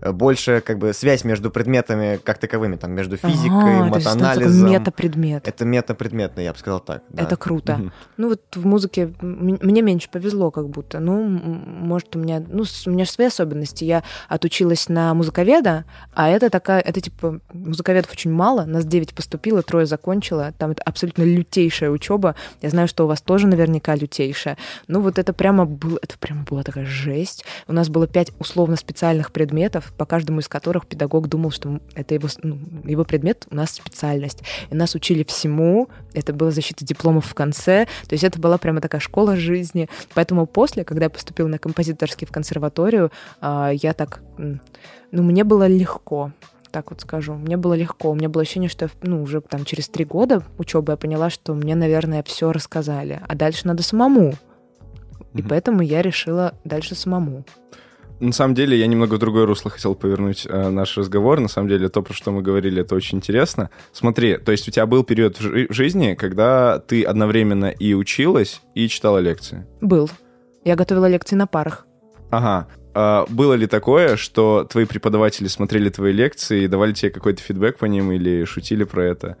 [0.00, 4.70] больше как бы связь между предметами как таковыми, там между физикой, Ага, есть это матанализом.
[4.70, 5.48] метапредмет.
[5.48, 7.02] Это метапредметно, я бы сказал так.
[7.08, 7.22] да.
[7.22, 7.90] Это круто.
[8.16, 11.00] Ну вот в музыке мне меньше повезло как будто.
[11.00, 12.42] Ну, может, у меня...
[12.46, 13.84] Ну, у меня же свои особенности.
[13.84, 15.84] Я отучилась на музыковеда,
[16.14, 16.80] а это такая...
[16.80, 17.40] Это типа...
[17.52, 18.64] Музыковедов очень мало.
[18.64, 20.52] Нас 9 поступило, трое закончила.
[20.58, 22.34] Там это абсолютно лютейшая учеба.
[22.62, 24.56] Я знаю, что у вас тоже наверняка лютейшая.
[24.86, 25.98] Ну вот это прямо было...
[26.02, 27.44] Это прямо была такая жесть.
[27.66, 32.14] У нас было пять условно специальных предметов, по каждому из которых педагог думал, что это
[32.14, 34.42] его, ну, его предмет, у нас специальность.
[34.70, 35.88] И нас учили всему.
[36.12, 37.86] Это была защита дипломов в конце.
[38.06, 39.88] То есть это была прямо такая школа жизни.
[40.14, 44.20] Поэтому после, когда я поступила на композиторский в консерваторию, а, я так...
[44.36, 46.32] Ну, мне было легко
[46.70, 47.34] так вот скажу.
[47.34, 48.10] Мне было легко.
[48.10, 51.30] У меня было ощущение, что я, ну, уже там через три года учебы я поняла,
[51.30, 53.20] что мне, наверное, все рассказали.
[53.26, 54.34] А дальше надо самому.
[55.34, 55.48] И Мгм.
[55.48, 57.44] поэтому я решила дальше самому.
[58.20, 61.38] На самом деле, я немного в другое русло хотел повернуть э, наш разговор.
[61.38, 63.70] На самом деле, то, про что мы говорили, это очень интересно.
[63.92, 67.94] Смотри, то есть у тебя был период в жи- в жизни, когда ты одновременно и
[67.94, 69.66] училась, и читала лекции.
[69.80, 70.10] Был.
[70.64, 71.86] Я готовила лекции на парах.
[72.30, 72.66] Ага.
[72.94, 77.78] А было ли такое, что твои преподаватели смотрели твои лекции и давали тебе какой-то фидбэк
[77.78, 79.36] по ним, или шутили про это,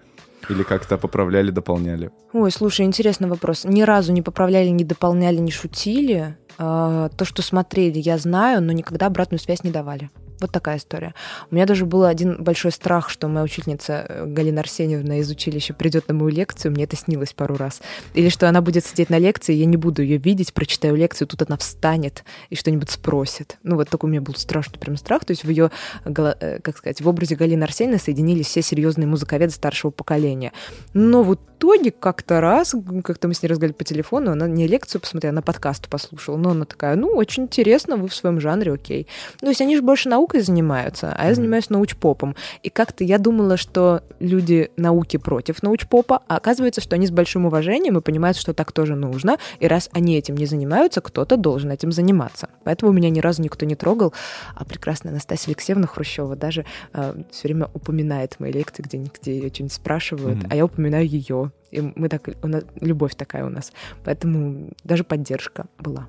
[0.48, 2.12] или как-то поправляли, дополняли?
[2.32, 3.64] Ой, слушай, интересный вопрос.
[3.64, 6.36] Ни разу не поправляли, не дополняли, не шутили.
[6.58, 10.10] А, То, что смотрели, я знаю, но никогда обратную связь не давали.
[10.40, 11.14] Вот такая история.
[11.50, 15.74] У меня даже был один большой страх, что моя учительница э, Галина Арсеньевна из училища
[15.74, 17.80] придет на мою лекцию, мне это снилось пару раз.
[18.14, 21.42] Или что она будет сидеть на лекции, я не буду ее видеть, прочитаю лекцию, тут
[21.48, 23.58] она встанет и что-нибудь спросит.
[23.62, 25.24] Ну, вот такой у меня был страшный прям страх.
[25.24, 25.70] То есть в ее,
[26.04, 30.52] как сказать, в образе Галины Арсеньевны соединились все серьезные музыковеды старшего поколения.
[30.94, 35.00] Но в итоге как-то раз, как-то мы с ней разговаривали по телефону, она не лекцию
[35.00, 36.36] посмотрела, она подкаст послушала.
[36.36, 39.06] Но она такая, ну, очень интересно, вы в своем жанре, окей.
[39.40, 42.36] Ну, то есть они же больше наукой занимаются, а я занимаюсь научпопом.
[42.62, 47.46] И как-то я думала, что люди науки против научпопа, а оказывается, что они с большим
[47.46, 49.38] уважением и понимают, что так тоже нужно.
[49.60, 52.48] И раз они этим не занимаются, кто-то должен этим заниматься.
[52.64, 54.12] Поэтому меня ни разу никто не трогал.
[54.54, 59.72] А прекрасная Анастасия Алексеевна Хрущева даже все время упоминает мои лекции, где, где ее что-нибудь
[59.72, 60.48] спрашивают, Мгм.
[60.50, 61.52] а я упоминаю ее.
[61.70, 63.72] И мы так, у нас- любовь такая у нас.
[64.04, 66.06] Поэтому даже поддержка была.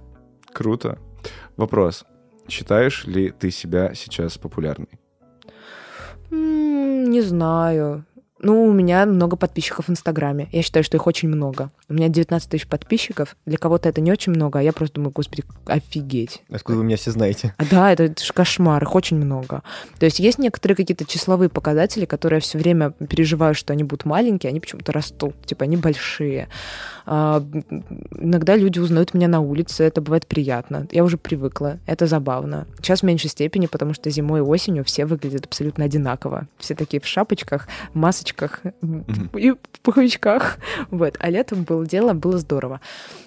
[0.54, 0.98] Круто.
[1.58, 2.06] Вопрос.
[2.50, 5.00] Считаешь ли ты себя сейчас популярной?
[6.32, 8.06] Не знаю.
[8.42, 10.48] Ну, у меня много подписчиков в Инстаграме.
[10.52, 11.72] Я считаю, что их очень много.
[11.90, 13.36] У меня 19 тысяч подписчиков.
[13.46, 16.42] Для кого-то это не очень много, а я просто думаю, господи, офигеть.
[16.50, 17.54] Откуда вы меня все знаете?
[17.58, 19.62] А да, это, это же кошмар, их очень много.
[20.00, 24.06] То есть есть некоторые какие-то числовые показатели, которые я все время переживаю, что они будут
[24.06, 26.48] маленькие, они почему-то растут, типа они большие.
[27.12, 27.44] А,
[28.20, 30.88] иногда люди узнают меня на улице, это бывает приятно.
[30.92, 32.68] Я уже привыкла, это забавно.
[32.78, 36.48] Сейчас в меньшей степени, потому что зимой и осенью все выглядят абсолютно одинаково.
[36.60, 38.62] Все такие в шапочках, масочках
[39.34, 40.60] и в пуховичках.
[40.92, 41.16] Вот.
[41.20, 42.80] А летом было дело, было здорово.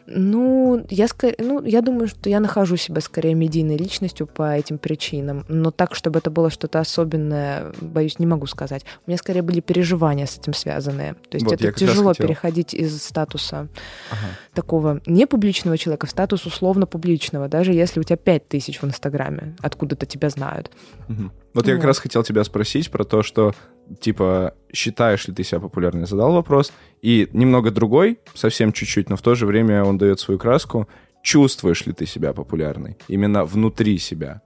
[0.06, 1.06] Ну, я,
[1.38, 5.44] ну, я думаю, что я нахожу себя скорее медийной личностью по этим причинам.
[5.48, 8.84] Но так, чтобы это было что-то особенное, боюсь, не могу сказать.
[9.06, 11.14] У меня скорее были переживания с этим связанные.
[11.30, 13.68] То есть Вот, это тяжело переходить из статуса
[14.10, 14.26] Ага.
[14.54, 19.56] такого непубличного человека в статус условно публичного, даже если у тебя 5 тысяч в Инстаграме,
[19.60, 20.70] откуда-то тебя знают.
[21.08, 21.32] Мгм.
[21.54, 23.54] Вот я как раз хотел тебя спросить про то, что,
[24.00, 26.06] типа, считаешь ли ты себя популярной?
[26.06, 26.72] Задал вопрос.
[27.02, 30.88] И немного другой, совсем чуть-чуть, но в то же время он дает свою краску.
[31.22, 32.96] Чувствуешь ли ты себя популярной?
[33.08, 34.40] Именно внутри себя.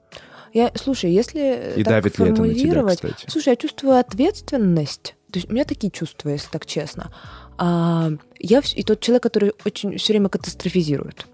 [0.53, 3.27] Я, слушай, если И так давит ли это на тебя, кстати?
[3.29, 5.15] Слушай, я чувствую ответственность.
[5.31, 7.13] То есть у меня такие чувства, если так честно.
[7.59, 11.27] А, я и тот человек, который очень все время катастрофизирует.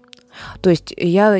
[0.61, 1.39] То есть я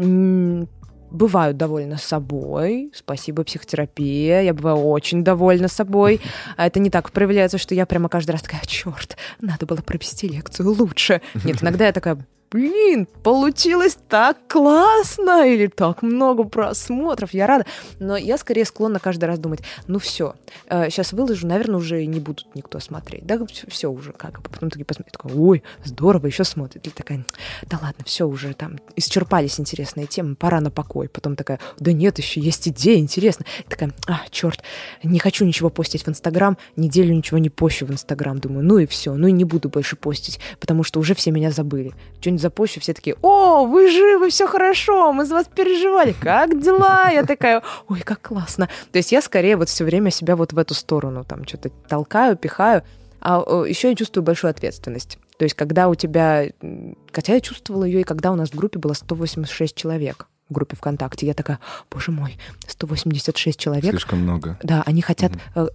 [1.14, 6.20] бываю довольна собой, спасибо психотерапия, я бываю очень довольна собой.
[6.58, 10.28] А это не так проявляется, что я прямо каждый раз такая, черт, надо было провести
[10.28, 11.22] лекцию лучше.
[11.44, 12.18] Нет, иногда я такая,
[12.54, 17.66] блин, получилось так классно, или так много просмотров, я рада.
[18.00, 20.36] Но я скорее склонна каждый раз думать, ну все,
[20.70, 23.26] сейчас выложу, наверное, уже не будут никто смотреть.
[23.26, 24.42] Да, все уже как.
[24.44, 26.86] Потом такие посмотрят, такой, ой, здорово, еще смотрят.
[26.86, 27.26] Или такая,
[27.64, 31.10] да ладно, все уже там исчерпались интересные темы, пора на покой.
[31.10, 33.46] Потом такая, да нет, еще есть идея, интересно.
[33.66, 34.62] И такая, а, черт,
[35.02, 38.38] не хочу ничего постить в Инстаграм, неделю ничего не пощу в Инстаграм.
[38.38, 41.50] Думаю, ну и все, ну и не буду больше постить, потому что уже все меня
[41.50, 41.94] забыли.
[42.22, 47.10] Что-нибудь запущу, все такие, о, вы живы, все хорошо, мы за вас переживали, как дела?
[47.10, 48.70] Я такая, ой, как классно.
[48.92, 52.38] То есть я скорее вот все время себя вот в эту сторону там что-то толкаю,
[52.38, 52.84] пихаю.
[53.20, 55.18] А еще я чувствую большую ответственность.
[55.38, 56.46] То есть когда у тебя...
[57.12, 60.76] Хотя я чувствовала ее и когда у нас в группе было 186 человек в группе
[60.76, 61.26] ВКонтакте.
[61.26, 63.92] Я такая, боже мой, 186 человек.
[63.92, 64.58] Слишком много.
[64.62, 65.68] Да, они хотят э,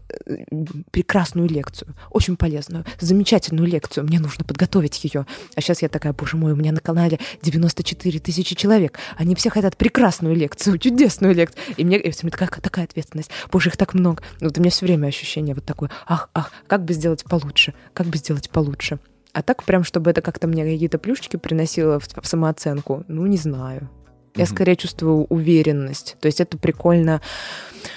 [0.90, 4.04] прекрасную лекцию, очень полезную, замечательную лекцию.
[4.04, 5.26] Мне нужно подготовить ее.
[5.54, 8.98] А сейчас я такая, боже мой, у меня на канале 94 тысячи человек.
[9.16, 11.62] Они все хотят прекрасную лекцию, чудесную лекцию.
[11.76, 13.30] И мне и время такая, такая ответственность.
[13.50, 14.22] Боже, их так много.
[14.40, 18.06] Вот у меня все время ощущение вот такое, ах, ах, как бы сделать получше, как
[18.06, 18.98] бы сделать получше.
[19.32, 23.36] А так прям, чтобы это как-то мне какие-то плюшечки приносило в, в самооценку, ну, не
[23.36, 23.88] знаю.
[24.36, 26.16] Я скорее чувствую уверенность.
[26.20, 27.20] То есть это прикольно.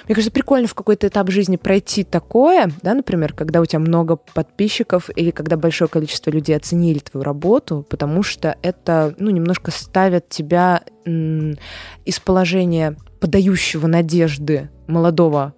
[0.05, 4.15] Мне кажется, прикольно в какой-то этап жизни пройти такое, да, например, когда у тебя много
[4.15, 10.29] подписчиков или когда большое количество людей оценили твою работу, потому что это, ну, немножко ставит
[10.29, 15.53] тебя из положения подающего надежды молодого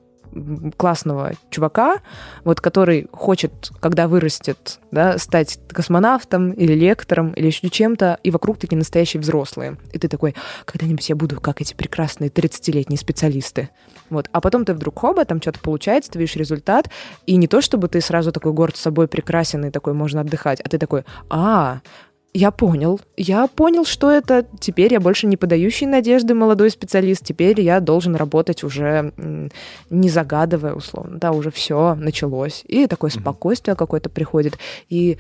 [0.78, 2.00] классного чувака,
[2.44, 8.58] вот который хочет, когда вырастет, да, стать космонавтом или лектором или еще чем-то, и вокруг
[8.58, 9.78] такие настоящие взрослые.
[9.92, 13.70] И ты такой, когда-нибудь я буду как эти прекрасные 30-летние специалисты.
[14.10, 14.30] Вот.
[14.32, 16.90] А потом ты вдруг хоба, там что-то получается, ты видишь результат,
[17.26, 20.70] и не то, чтобы ты сразу такой горд собой прекрасен и такой можно отдыхать, а
[20.70, 21.82] ты такой, а,
[22.34, 23.00] я понял.
[23.16, 24.46] Я понял, что это.
[24.60, 27.24] Теперь я больше не подающий надежды молодой специалист.
[27.24, 29.14] Теперь я должен работать уже
[29.90, 31.20] не загадывая, условно.
[31.20, 32.64] Да, уже все началось.
[32.68, 34.58] И такое спокойствие какое-то приходит.
[34.90, 35.20] И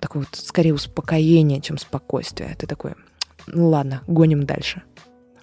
[0.00, 2.56] такое вот скорее успокоение, чем спокойствие.
[2.58, 2.92] Ты такой,
[3.46, 4.82] ну ладно, гоним дальше.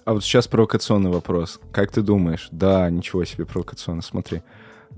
[0.04, 1.60] А вот сейчас провокационный вопрос.
[1.72, 2.48] Как ты думаешь?
[2.50, 4.42] Да, ничего себе провокационно, смотри.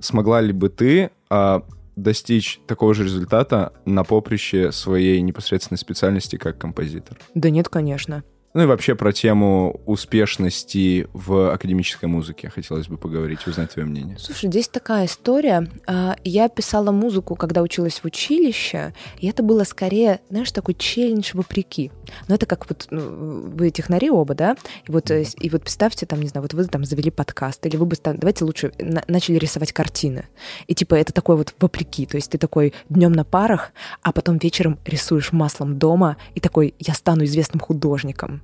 [0.00, 1.62] Смогла ли бы ты а,
[2.02, 7.18] достичь такого же результата на поприще своей непосредственной специальности как композитор?
[7.34, 8.24] Да нет, конечно.
[8.52, 14.18] Ну и вообще про тему успешности в академической музыке хотелось бы поговорить, узнать твое мнение.
[14.18, 15.68] Слушай, здесь такая история.
[15.86, 21.30] А, Я писала музыку, когда училась в училище, и это было скорее, знаешь, такой челлендж
[21.34, 21.92] вопреки.
[22.26, 24.56] Но это как вот ну, вы технари оба, да?
[24.88, 27.76] И вот, э, и вот представьте, там, не знаю, вот вы там завели подкаст, или
[27.76, 30.26] вы бы, давайте лучше на- начали рисовать картины.
[30.66, 32.04] И типа это такое вот вопреки.
[32.04, 33.70] То есть ты такой днем на парах,
[34.02, 38.39] а потом вечером рисуешь маслом дома, и такой, я стану известным художником.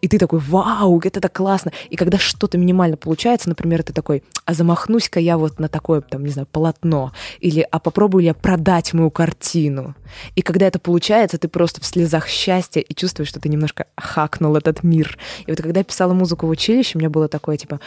[0.00, 1.72] И ты такой, вау, это так классно.
[1.88, 6.24] И когда что-то минимально получается, например, ты такой, а замахнусь-ка я вот на такое, там,
[6.24, 7.12] не знаю, полотно.
[7.40, 9.94] Или, а попробую ли я продать мою картину.
[10.34, 14.56] И когда это получается, ты просто в слезах счастья и чувствуешь, что ты немножко хакнул
[14.56, 15.18] этот мир.
[15.46, 17.80] И вот когда я писала музыку в училище, у меня было такое, типа,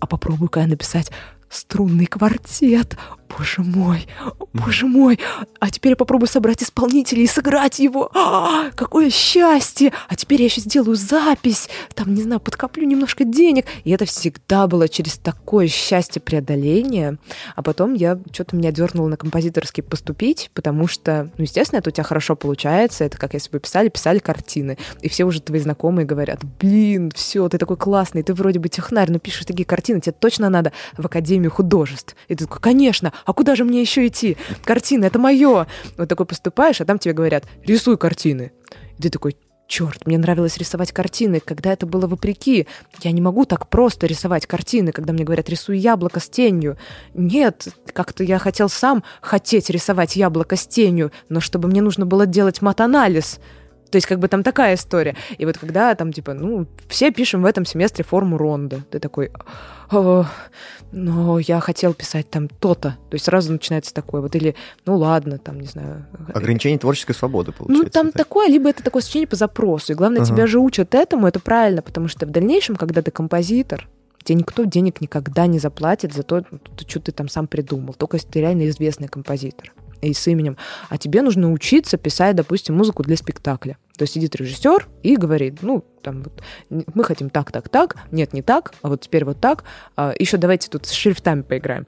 [0.00, 1.10] а попробую-ка я написать
[1.48, 2.96] струнный квартет.
[3.38, 4.06] Боже мой,
[4.52, 5.18] боже мой.
[5.60, 8.10] А теперь я попробую собрать исполнителей и сыграть его.
[8.14, 9.92] А, какое счастье!
[10.08, 11.68] А теперь я еще сделаю запись.
[11.94, 13.66] Там, не знаю, подкоплю немножко денег.
[13.84, 17.18] И это всегда было через такое счастье преодоления.
[17.54, 21.92] А потом я что-то меня дернуло на композиторский поступить, потому что, ну, естественно, это у
[21.92, 23.04] тебя хорошо получается.
[23.04, 24.76] Это как если бы писали, писали картины.
[25.02, 29.10] И все уже твои знакомые говорят, блин, все, ты такой классный, ты вроде бы технарь,
[29.10, 32.16] но пишешь такие картины, тебе точно надо в Академию художеств.
[32.28, 34.36] И ты такой, конечно, а куда же мне еще идти?
[34.64, 35.66] Картины, это мое.
[35.96, 38.52] Вот такой поступаешь, а там тебе говорят, рисуй картины.
[38.98, 39.36] И ты такой,
[39.70, 42.66] черт, мне нравилось рисовать картины, когда это было вопреки.
[43.02, 46.76] Я не могу так просто рисовать картины, когда мне говорят, рисуй яблоко с тенью.
[47.14, 52.26] Нет, как-то я хотел сам хотеть рисовать яблоко с тенью, но чтобы мне нужно было
[52.26, 53.38] делать мат-анализ.
[53.90, 55.16] То есть как бы там такая история.
[55.38, 58.82] И вот когда там типа, ну, все пишем в этом семестре форму ронда.
[58.90, 59.40] Ты такой, «О,
[60.92, 62.96] но я хотел писать там то-то.
[63.10, 64.34] То есть сразу начинается такое вот.
[64.34, 64.54] Или,
[64.86, 66.06] ну ладно, там, не знаю.
[66.34, 67.84] Ограничение творческой свободы, получается.
[67.84, 68.26] Ну, там так.
[68.26, 69.92] такое, либо это такое сочинение по запросу.
[69.92, 70.32] И главное, Ага.
[70.32, 73.88] тебя же учат этому, это правильно, потому что в дальнейшем, когда ты композитор,
[74.24, 76.44] тебе никто денег никогда не заплатит за то,
[76.86, 79.72] что ты там сам придумал, только если ты реально известный композитор.
[80.02, 80.56] И с именем,
[80.88, 83.76] а тебе нужно учиться писать, допустим, музыку для спектакля.
[83.96, 88.32] То есть сидит режиссер и говорит, ну, там вот, мы хотим так, так, так, нет,
[88.32, 89.64] не так, а вот теперь вот так,
[90.18, 91.86] еще давайте тут с шрифтами поиграем.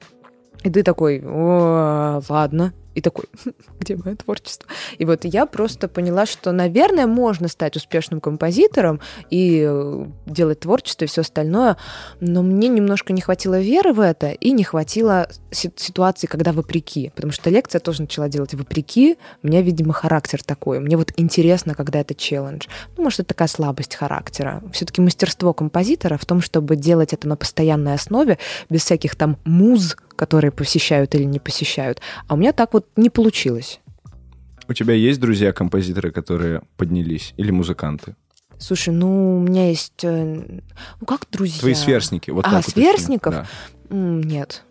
[0.63, 2.73] И ты такой, о, ладно.
[2.95, 4.67] И такой, «Хм, где мое творчество?
[4.97, 11.05] И вот я просто поняла, что, наверное, можно стать успешным композитором и э, делать творчество
[11.05, 11.77] и все остальное,
[12.19, 17.11] но мне немножко не хватило веры в это и не хватило си- ситуации, когда вопреки.
[17.15, 19.17] Потому что лекция тоже начала делать вопреки.
[19.41, 20.79] У меня, видимо, характер такой.
[20.79, 22.67] Мне вот интересно, когда это челлендж.
[22.97, 24.61] Ну, может, это такая слабость характера.
[24.71, 28.37] Все-таки мастерство композитора в том, чтобы делать это на постоянной основе,
[28.69, 31.99] без всяких там муз, которые посещают или не посещают.
[32.27, 33.79] А у меня так вот не получилось.
[34.67, 37.33] У тебя есть друзья-композиторы, которые поднялись?
[37.37, 38.15] Или музыканты?
[38.57, 40.03] Слушай, ну, у меня есть...
[40.03, 40.61] э,
[41.01, 41.59] Ну, как друзья?
[41.59, 42.31] Твои сверстники.
[42.31, 43.33] Вот А, так вот сверстников?
[43.33, 43.47] Да.
[43.89, 44.63] М, Нет.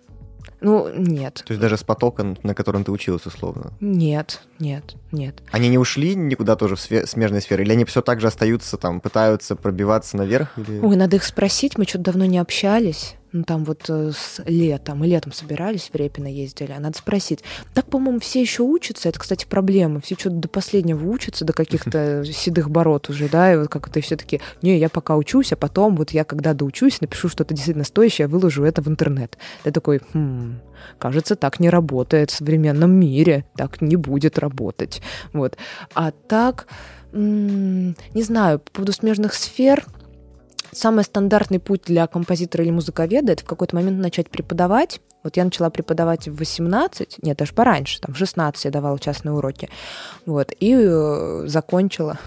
[0.64, 1.42] Ну, нет.
[1.44, 3.72] То есть даже с потока, на котором ты училась, условно.
[3.80, 5.42] Нет, нет, нет.
[5.50, 7.64] Они не ушли никуда тоже в све- смежные сферы?
[7.64, 10.56] Или они все так же остаются там, пытаются пробиваться наверх?
[10.56, 10.78] Или...
[10.78, 13.16] Ой, надо их спросить, мы что-то давно не общались.
[13.32, 14.98] Ну, там вот э, с летом.
[14.98, 16.72] Мы летом собирались, в Репино ездили.
[16.72, 17.42] А надо спросить.
[17.72, 19.08] Так, по-моему, все еще учатся.
[19.08, 20.00] Это, кстати, проблема.
[20.00, 24.00] Все что-то до последнего учатся, до каких-то седых бород уже, да, и вот как это
[24.02, 27.84] все таки не, я пока учусь, а потом вот я когда доучусь, напишу что-то действительно
[27.84, 29.38] стоящее, выложу это в интернет.
[29.62, 30.60] Ты такой, хм,
[30.98, 33.46] кажется, так не работает в современном мире.
[33.56, 35.00] Так не будет работать.
[35.32, 35.56] Вот.
[35.94, 36.66] А так,
[37.12, 39.86] не знаю, по поводу смежных сфер,
[40.74, 45.00] Самый стандартный путь для композитора или музыковеда это в какой-то момент начать преподавать.
[45.22, 49.32] Вот я начала преподавать в 18, нет, даже пораньше, там в 16 я давала частные
[49.32, 49.68] уроки.
[50.24, 52.18] Вот, и э, закончила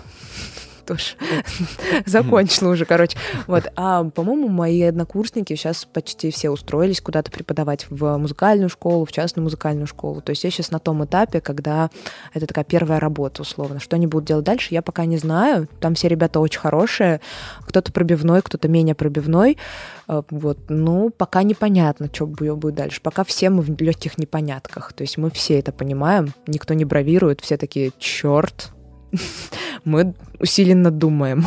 [0.86, 1.16] тоже
[2.06, 3.18] закончила уже, короче.
[3.48, 3.72] Вот.
[3.76, 9.44] А, по-моему, мои однокурсники сейчас почти все устроились куда-то преподавать в музыкальную школу, в частную
[9.44, 10.22] музыкальную школу.
[10.22, 11.90] То есть я сейчас на том этапе, когда
[12.34, 13.80] это такая первая работа, условно.
[13.80, 15.68] Что они будут делать дальше, я пока не знаю.
[15.80, 17.22] Там все ребята очень хорошие.
[17.68, 19.58] Кто-то пробивной, кто-то менее пробивной.
[20.08, 20.58] Э, Вот.
[20.70, 23.02] Ну, пока непонятно, что будет дальше.
[23.02, 24.94] Пока все мы в легких непонятках.
[24.94, 28.72] То есть мы все это понимаем, никто не бравирует, все такие, черт,
[29.84, 31.46] мы усиленно думаем.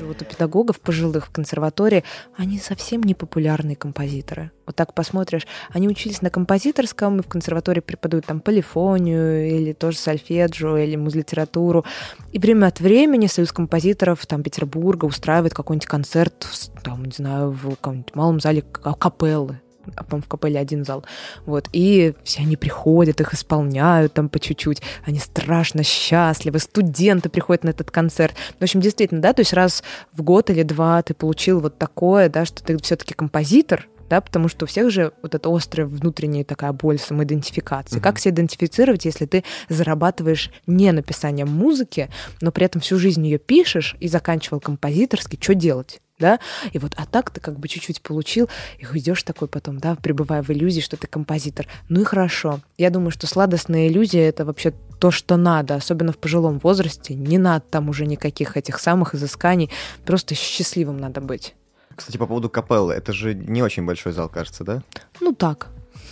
[0.00, 2.04] Вот у педагогов пожилых в консерватории,
[2.36, 4.50] они совсем не популярные композиторы.
[4.66, 9.98] Вот так посмотришь, они учились на композиторском, и в консерватории преподают там полифонию, или тоже
[9.98, 11.84] сольфеджио, или музлитературу.
[12.32, 16.46] И время от времени Союз композиторов там Петербурга устраивает какой-нибудь концерт,
[16.82, 19.60] там, не знаю, в каком-нибудь малом зале капеллы
[19.96, 21.04] а, по-моему, в капелле один зал.
[21.46, 21.68] Вот.
[21.72, 24.82] И все они приходят, их исполняют там по чуть-чуть.
[25.04, 26.58] Они страшно счастливы.
[26.58, 28.34] Студенты приходят на этот концерт.
[28.58, 29.82] В общем, действительно, да, то есть раз
[30.12, 34.48] в год или два ты получил вот такое, да, что ты все-таки композитор, да, потому
[34.48, 37.96] что у всех же вот эта острая внутренняя такая боль самоидентификации.
[37.96, 38.02] Мгм.
[38.02, 42.10] Как себя идентифицировать, если ты зарабатываешь не написанием музыки,
[42.40, 46.00] но при этом всю жизнь ее пишешь и заканчивал композиторский, что делать?
[46.20, 46.38] Да?
[46.72, 48.48] И вот, а так ты как бы чуть-чуть получил,
[48.78, 51.66] и идешь такой потом, да, пребывая в иллюзии, что ты композитор.
[51.88, 52.60] Ну и хорошо.
[52.78, 57.14] Я думаю, что сладостная иллюзия— это вообще то, что надо, особенно в пожилом возрасте.
[57.14, 59.70] Не надо там уже никаких этих самых изысканий.
[60.04, 61.54] Просто счастливым надо быть.
[61.96, 64.82] Кстати, по поводу капеллы, это же не очень большой зал, кажется, да?
[65.20, 65.68] Ну так.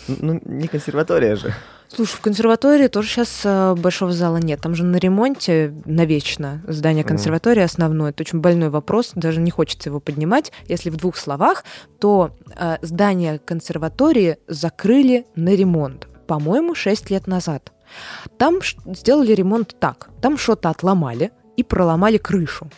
[0.08, 1.54] Н- Ну, не консерватория же.
[1.88, 4.60] Слушай, в консерватории тоже сейчас большого зала нет.
[4.60, 8.10] Там же на ремонте навечно здание консерватории основное.
[8.10, 10.52] Это очень больной вопрос, даже не хочется его поднимать.
[10.66, 11.64] Если в двух словах,
[11.98, 17.72] то э, здание консерватории закрыли на ремонт, по-моему, 6 лет назад.
[18.36, 20.10] Там сделали ремонт так.
[20.20, 22.70] Там что-то отломали и проломали крышу.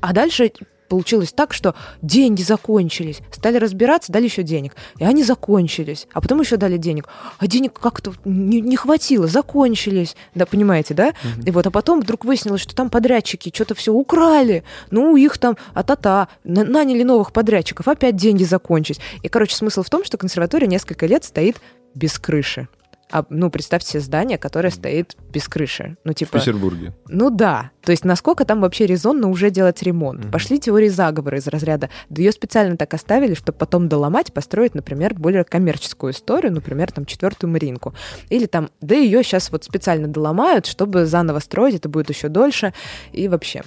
[0.00, 0.52] А дальше
[0.88, 3.20] получилось так, что деньги закончились.
[3.30, 4.74] Стали разбираться, дали еще денег.
[4.98, 6.06] И они закончились.
[6.12, 7.08] А потом еще дали денег.
[7.38, 10.16] А денег как-то не, не хватило, закончились.
[10.34, 11.12] Да, понимаете, да?
[11.44, 14.64] И вот, а потом вдруг выяснилось, что там подрядчики что-то все украли.
[14.90, 19.00] Ну, их там, а-та-та, на- наняли новых подрядчиков, опять деньги закончились.
[19.22, 21.56] И, короче, смысл в том, что консерватория несколько лет стоит
[21.94, 22.68] без крыши.
[23.10, 25.96] А, ну, представьте себе здание, которое стоит без крыши.
[26.04, 26.38] Ну, В типа...
[26.38, 26.94] Петербурге.
[27.08, 27.70] Ну да.
[27.82, 30.24] То есть насколько там вообще резонно уже делать ремонт?
[30.24, 30.30] Мгм.
[30.30, 31.88] Пошли теории заговора из разряда.
[32.10, 37.06] Да ее специально так оставили, чтобы потом доломать, построить, например, более коммерческую историю, например, там
[37.06, 37.94] четвертую Маринку.
[38.28, 42.74] Или там, да ее сейчас вот специально доломают, чтобы заново строить, это будет еще дольше.
[43.12, 43.62] И вообще.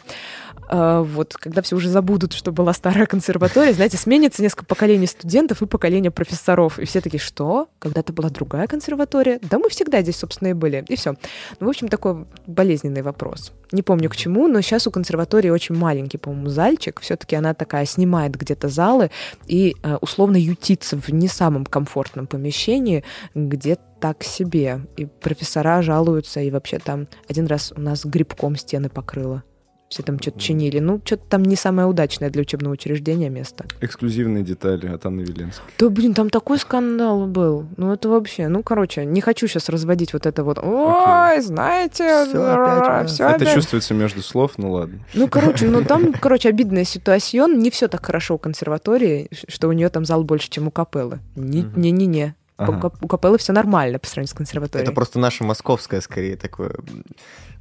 [0.74, 5.61] А, вот, когда все уже забудут, что была старая консерватория, знаете, сменится несколько поколений студентов
[5.61, 6.80] и поколение профессоров.
[6.80, 7.67] И все такие, что?
[7.80, 9.39] Когда-то была другая консерватория?
[9.41, 10.86] Да мы всегда здесь, собственно, и были.
[10.88, 11.15] И все.
[11.59, 13.51] Ну, в общем, такой болезненный вопрос.
[13.74, 17.01] Не помню к чему, но сейчас у консерватории очень маленький, по-моему, зальчик.
[17.01, 19.11] Все-таки она такая снимает где-то залы
[19.47, 23.03] и э, условно ютится в не самом комфортном помещении,
[23.36, 24.80] где так себе.
[24.95, 29.43] И профессора жалуются, и вообще там один раз у нас грибком стены покрыло.
[29.92, 30.80] Все там что-то чинили.
[30.80, 33.66] Ну, что-то там не самое удачное для учебного учреждения место.
[33.82, 35.66] Эксклюзивные детали от Анны Веленской.
[35.78, 37.66] Да, блин, там такой скандал был.
[37.76, 38.48] Ну, это вообще...
[38.48, 40.60] Ну, короче, не хочу сейчас разводить вот это вот...
[40.60, 42.24] Ой, знаете...
[42.26, 43.54] Всё опять, всё Это опять».
[43.54, 45.00] чувствуется между слов, ну ладно.
[45.14, 47.48] Ну, короче, ну там, короче, обидная ситуация.
[47.48, 51.20] Не все так хорошо у консерватории, что у нее там зал больше, чем у капеллы.
[51.36, 52.36] Не-не-не.
[52.62, 52.91] У Ага.
[53.01, 54.84] У капеллы все нормально по сравнению с консерваторией.
[54.84, 56.72] Это просто наше московское, скорее, такое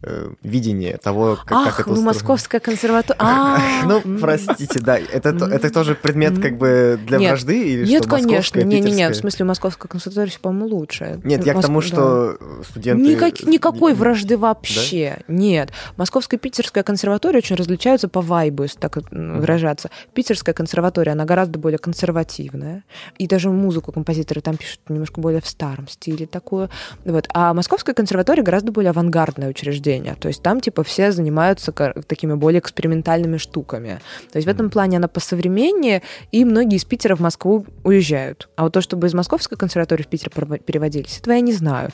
[0.03, 3.20] э, видение того, как, Ах, как это ну московская консерватория.
[3.22, 4.98] А, Ну, простите, да.
[4.98, 7.30] Это, то- это тоже предмет как бы для Нет.
[7.30, 7.72] вражды?
[7.74, 8.28] Или Нет, что, конечно.
[8.32, 9.14] московская, Не-не-не, в питерская?
[9.14, 11.20] смысле, московская консерватория, по-моему, лучше.
[11.24, 12.38] Нет, я к тому, что
[12.68, 13.03] студенты...
[13.03, 15.18] Никак- никакой не- вражды вообще.
[15.28, 15.70] Нет.
[15.98, 19.90] Московская и питерская консерватория очень различаются по вайбу, если так м, выражаться.
[20.14, 22.84] Питерская консерватория, она гораздо более консервативная.
[23.18, 26.70] И даже музыку композиторы там пишут немножко более в старом стиле такую.
[27.05, 27.28] Вот.
[27.32, 30.14] А Московская консерватория гораздо более авангардное учреждение.
[30.14, 31.72] То есть там типа все занимаются
[32.07, 34.01] такими более экспериментальными штуками.
[34.32, 38.49] То есть в этом плане она посовременнее, и многие из Питера в Москву уезжают.
[38.57, 41.91] А вот то, чтобы из Московской консерватории в Питер перево- переводились, этого я не знаю.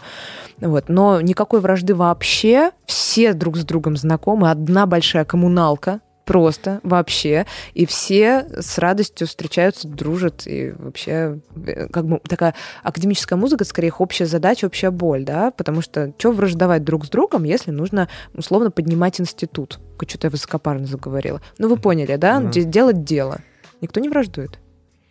[0.59, 0.89] Вот.
[0.89, 2.71] Но никакой вражды вообще.
[2.87, 4.51] Все друг с другом знакомы.
[4.51, 6.01] Одна большая коммуналка.
[6.27, 7.47] Просто вообще.
[7.73, 10.43] И все с радостью встречаются, дружат.
[10.47, 15.25] И вообще, э, как бы такая академическая музыка, это скорее их общая задача, общая боль,
[15.25, 15.53] да?
[15.53, 19.79] Потому что что враждовать друг с другом, если нужно условно поднимать институт?
[20.07, 21.41] Что-то я высокопарно заговорила.
[21.59, 22.41] Ну, вы поняли, да?
[22.51, 23.39] Де- Делать дело.
[23.81, 24.59] Никто не враждует.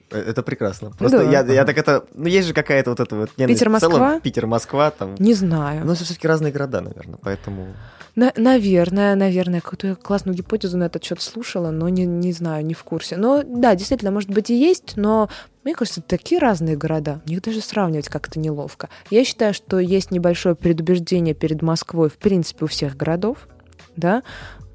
[0.10, 0.92] Это прекрасно.
[0.92, 1.24] Просто Да.
[1.24, 2.06] я, я так это...
[2.14, 3.32] Ну, есть же какая-то вот эта вот...
[3.38, 3.60] ненависть.
[3.60, 4.20] Питер-Москва?
[4.20, 5.16] Питер-Москва, там...
[5.20, 5.84] Не знаю.
[5.84, 7.68] Это все-таки разные города, наверное, поэтому...
[8.16, 12.74] На- наверное, наверное, какую-то классную гипотезу на этот счет слушала, но не, не знаю, не
[12.74, 13.18] в курсе.
[13.18, 15.30] Но да, действительно, может быть и есть, но
[15.66, 17.22] мне кажется, такие разные города.
[17.26, 18.90] Их даже сравнивать как-то неловко.
[19.10, 23.50] Я считаю, что есть небольшое предубеждение перед Москвой, в принципе, у всех городов,
[23.98, 24.24] да,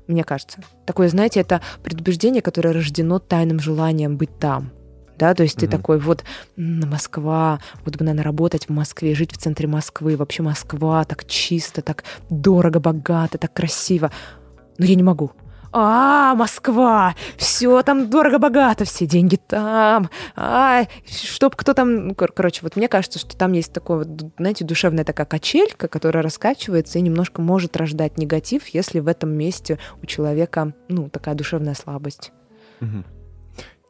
[0.07, 0.59] мне кажется.
[0.85, 4.73] Такое, знаете, это предубеждение, которое рождено тайным желанием быть там.
[5.21, 5.71] Да, то есть ты Мгм.
[5.77, 6.25] такой, вот
[6.57, 11.83] Москва, вот бы, наверное, работать в Москве, жить в центре Москвы, вообще Москва так чисто,
[11.83, 14.11] так дорого, богато, так красиво.
[14.79, 15.33] Но я не могу.
[15.73, 17.15] А, Москва!
[17.37, 20.09] Все там дорого-богато, все деньги там.
[20.35, 22.15] А, чтоб кто там...
[22.15, 24.09] кор- Короче, вот мне кажется, что там есть такое, вот,
[24.39, 29.79] знаете, душевная такая качелька, которая раскачивается и немножко может рождать негатив, если в этом месте
[30.03, 32.33] у человека, ну, такая душевная слабость.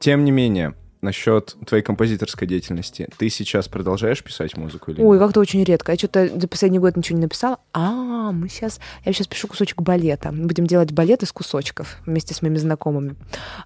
[0.01, 3.09] Тем не менее, насчет твоей композиторской деятельности.
[3.17, 5.93] Ты сейчас продолжаешь писать музыку или Ой, как-то очень редко.
[5.93, 7.59] Я что-то за последний год ничего не написала.
[7.73, 8.81] А, мы сейчас...
[9.05, 10.31] Я сейчас пишу кусочек балета.
[10.33, 13.17] Мы будем делать балет из кусочков вместе с моими знакомыми.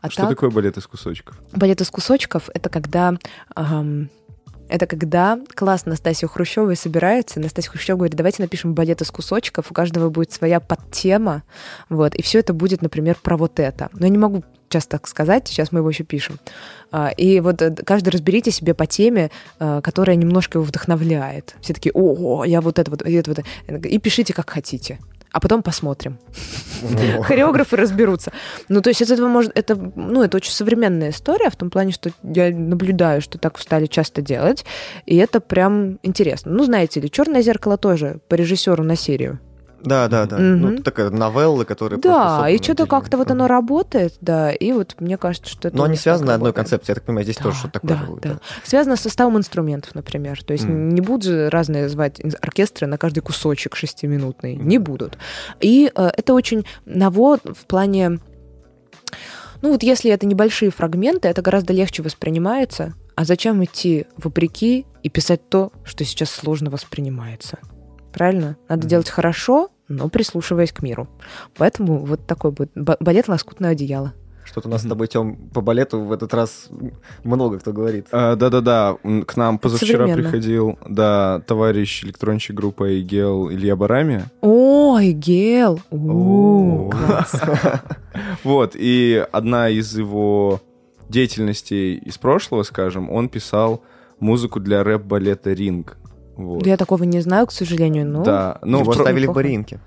[0.01, 1.37] А Что так, такое балет из кусочков?
[1.53, 3.14] балет из кусочков— это когда...
[3.55, 4.09] ам,
[4.69, 9.75] это когда класс Настасья Хрущевой собирается, Настасья Хрущева говорит, давайте напишем балет из кусочков, у
[9.75, 11.43] каждого будет своя подтема,
[11.89, 13.91] вот, и все это будет, например, про вот это.
[13.93, 16.39] Но я не могу часто так сказать, сейчас мы его еще пишем.
[16.91, 21.55] А, И вот э, каждый разберите себе по теме, э, которая немножко его вдохновляет.
[21.61, 23.87] Все такие, о, я вот это вот, и это вот.
[23.87, 24.99] И пишите, как хотите.
[25.35, 26.18] А потом посмотрим.
[27.22, 28.30] Хореографы разберутся.
[28.68, 29.51] Ну, то есть из этого может...
[29.57, 33.87] Это, ну, это очень современная история в том плане, что я наблюдаю, что так стали
[33.87, 34.64] часто делать,
[35.07, 36.53] и это прям интересно.
[36.53, 39.41] Ну, знаете ли, «Черное зеркало» тоже по режиссеру на серию.
[39.85, 40.37] Да, да, да.
[40.39, 40.61] Мгм.
[40.61, 45.16] Ну, такая новелла, которая Да, и что-то как-то вот оно работает, да, и вот мне
[45.16, 45.76] кажется, что это...
[45.76, 46.93] Но они связаны одной концепцией.
[46.93, 48.22] Я так понимаю, здесь тоже Да, что-то такое да, будет.
[48.22, 48.41] да.
[48.64, 50.43] Связано с составом инструментов, например.
[50.43, 50.89] То есть Мгм.
[50.91, 54.57] не будут же разные звать оркестры на каждый кусочек шестиминутный.
[54.57, 55.18] Не будут.
[55.61, 58.18] И э, это очень навод в плане...
[59.62, 62.95] Ну вот если это небольшие фрагменты, это гораздо легче воспринимается.
[63.16, 67.59] А зачем идти вопреки и писать то, что сейчас сложно воспринимается?
[68.12, 68.57] Правильно?
[68.68, 68.89] Надо Мгм.
[68.89, 71.09] делать хорошо, но прислушиваясь к миру.
[71.57, 74.12] Поэтому вот такой будет ба- балет «Лоскутное одеяло».
[74.45, 76.68] Что-то у нас с тобой, Тем, по балету в этот раз
[77.24, 78.09] много кто говорит.
[78.12, 84.26] А, Да-да-да, к нам позавчера приходил, да, товарищ электронщик группы Игел Илья Барами.
[85.91, 87.41] О, класс.
[88.45, 90.61] Вот, и одна из его
[91.09, 93.82] деятельностей из прошлого, скажем, он писал
[94.20, 95.97] музыку для рэп-балета «Ринг».
[96.37, 96.66] Вот.
[96.66, 98.24] Я такого не знаю, к сожалению, но...
[98.24, 99.32] Да, ну, Его ставили в.
[99.32, 99.80] Баринке.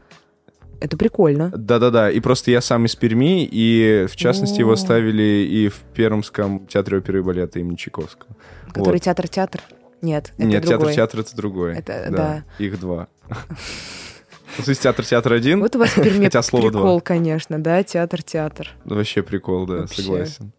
[0.80, 1.52] Это прикольно.
[1.56, 6.68] Да-да-да, и просто я сам из Перми, и в частности его ставили и в Пермском
[6.68, 8.30] театре оперы и балета имени Чайковского.
[8.68, 9.02] Который Вот.
[9.02, 9.62] театр-театр?
[10.02, 11.76] Нет, это Нет, театр-театр это другой.
[11.76, 12.44] Это- да.
[12.60, 13.08] Их два.
[13.28, 13.36] Ну,
[14.64, 18.70] То есть театр-театр один, Вот у вас в Перми прикол, конечно, да, театр-театр.
[18.86, 20.02] Вообще прикол, да, Вообще.
[20.04, 20.52] согласен.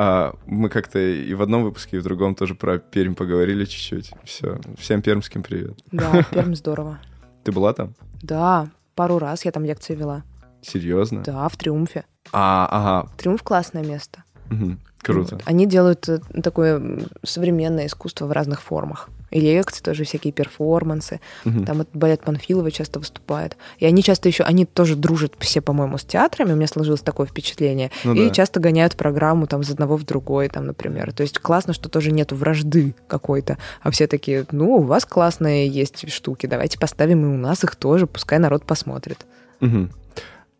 [0.00, 4.12] А, мы как-то и в одном выпуске, и в другом тоже про Пермь поговорили чуть-чуть.
[4.22, 4.60] Все.
[4.78, 5.76] Всем пермским привет.
[5.90, 7.00] Да, Пермь здорово.
[7.42, 7.94] Ты была там?
[8.22, 10.22] Да, пару раз я там лекции вела.
[10.62, 11.24] Серьезно?
[11.24, 12.04] Да, в Триумфе.
[12.32, 13.10] А, ага.
[13.16, 14.22] Триумф классное место.
[14.50, 14.78] Мгм.
[15.02, 15.34] Круто.
[15.34, 15.42] Вот.
[15.46, 19.08] Они делают э, такое современное искусство в разных формах.
[19.30, 21.20] И лекции тоже, всякие перформансы.
[21.44, 21.64] Мгм.
[21.64, 23.56] Там этот балет Панфилова часто выступает.
[23.78, 26.52] И они часто еще, они тоже дружат все, по-моему, с театрами.
[26.52, 27.90] У меня сложилось такое впечатление.
[28.04, 28.34] Ну и да.
[28.34, 31.12] часто гоняют программу там из одного в другой, там, например.
[31.12, 33.58] То есть классно, что тоже нету вражды какой-то.
[33.82, 37.76] А все такие, ну, у вас классные есть штуки, давайте поставим и у нас их
[37.76, 39.26] тоже, пускай народ посмотрит.
[39.60, 39.90] Мгм.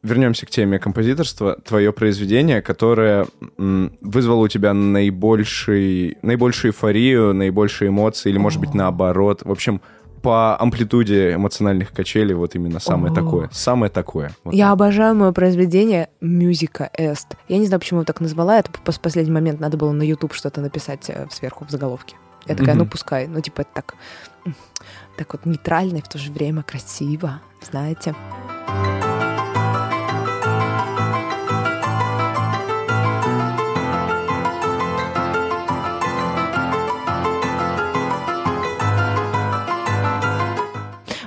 [0.03, 1.57] Вернемся к теме композиторства.
[1.64, 3.26] Твое произведение, которое
[3.57, 9.42] вызвало у тебя наибольший, наибольшую эйфорию, наибольшие эмоции, или, может быть, наоборот.
[9.44, 9.80] В общем,
[10.22, 13.14] по амплитуде эмоциональных качелей вот именно самое О.
[13.14, 13.49] такое.
[13.53, 14.30] Самое такое.
[14.44, 14.72] Вот Я так.
[14.74, 17.34] обожаю мое произведение «Мюзика Эст».
[17.49, 18.59] Я не знаю, почему я так назвала.
[18.59, 22.16] Это в последний момент надо было на YouTube что-то написать э, сверху в заголовке.
[22.46, 22.84] Я такая, Мгм.
[22.84, 23.26] ну пускай.
[23.28, 23.94] Ну типа это так,
[25.16, 28.14] так вот нейтрально и в то же время красиво, знаете.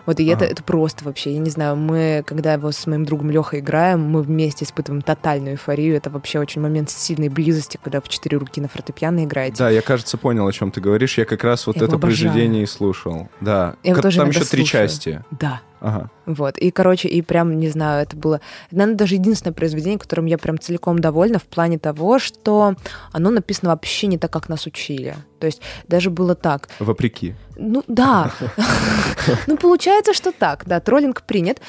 [0.05, 0.53] Вот и это, Ага.
[0.53, 4.21] это просто вообще, я не знаю, мы, когда его с моим другом Лехой играем, мы
[4.21, 5.95] вместе испытываем тотальную эйфорию.
[5.95, 9.57] Это вообще очень момент сильной близости, когда в четыре руки на фортепиано играете.
[9.57, 11.17] Да, я, кажется, понял, о чем ты говоришь.
[11.17, 13.29] Я как раз вот Я это произведение и слушал.
[13.39, 13.75] Да.
[13.83, 15.23] Я тоже Там еще три части.
[15.31, 15.61] Да.
[15.82, 16.11] Ага.
[16.27, 16.59] Вот.
[16.59, 20.59] И, короче, и прям, не знаю, это было, наверное, даже единственное произведение, которым я прям
[20.59, 22.75] целиком довольна в плане того, что
[23.11, 25.15] оно написано вообще не так, как нас учили.
[25.39, 26.69] То есть даже было так.
[26.79, 27.36] Вопреки.
[27.57, 28.32] Ну, да.
[29.47, 31.61] Ну, получается, что так, да, троллинг принят.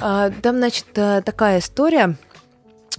[0.00, 2.16] А, Там, значит, э, такая история,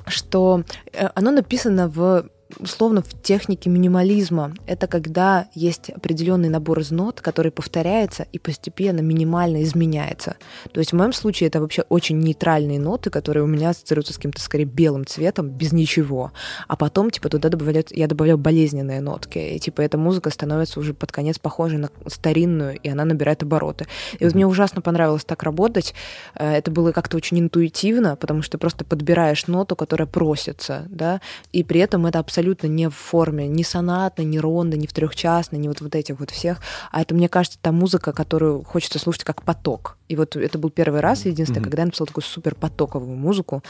[0.07, 2.29] что э, оно написано в
[2.59, 4.53] условно в технике минимализма.
[4.65, 10.37] Это когда есть определенный набор из нот, который повторяется и постепенно минимально изменяется.
[10.71, 14.15] То есть в моем случае это вообще очень нейтральные ноты, которые у меня ассоциируются с
[14.15, 16.31] каким-то скорее белым цветом, без ничего.
[16.67, 19.37] А потом, типа, туда добавляют, я добавляю болезненные нотки.
[19.37, 23.87] И, типа, эта музыка становится уже под конец похожей на старинную, и она набирает обороты.
[24.19, 25.93] И вот мне ужасно понравилось так работать.
[26.35, 31.21] Э, Это было как-то очень интуитивно, потому что просто подбираешь ноту, которая просится, да,
[31.51, 35.59] и при этом это абсолютно не в форме ни сонатной, ни ронды, ни в трехчастной,
[35.59, 36.61] ни вот, вот этих вот всех.
[36.91, 39.97] А это, мне кажется, та музыка, которую хочется слушать как поток.
[40.09, 41.69] И вот это был первый раз, единственное, Мгм.
[41.69, 43.63] когда я написала такую супер потоковую музыку.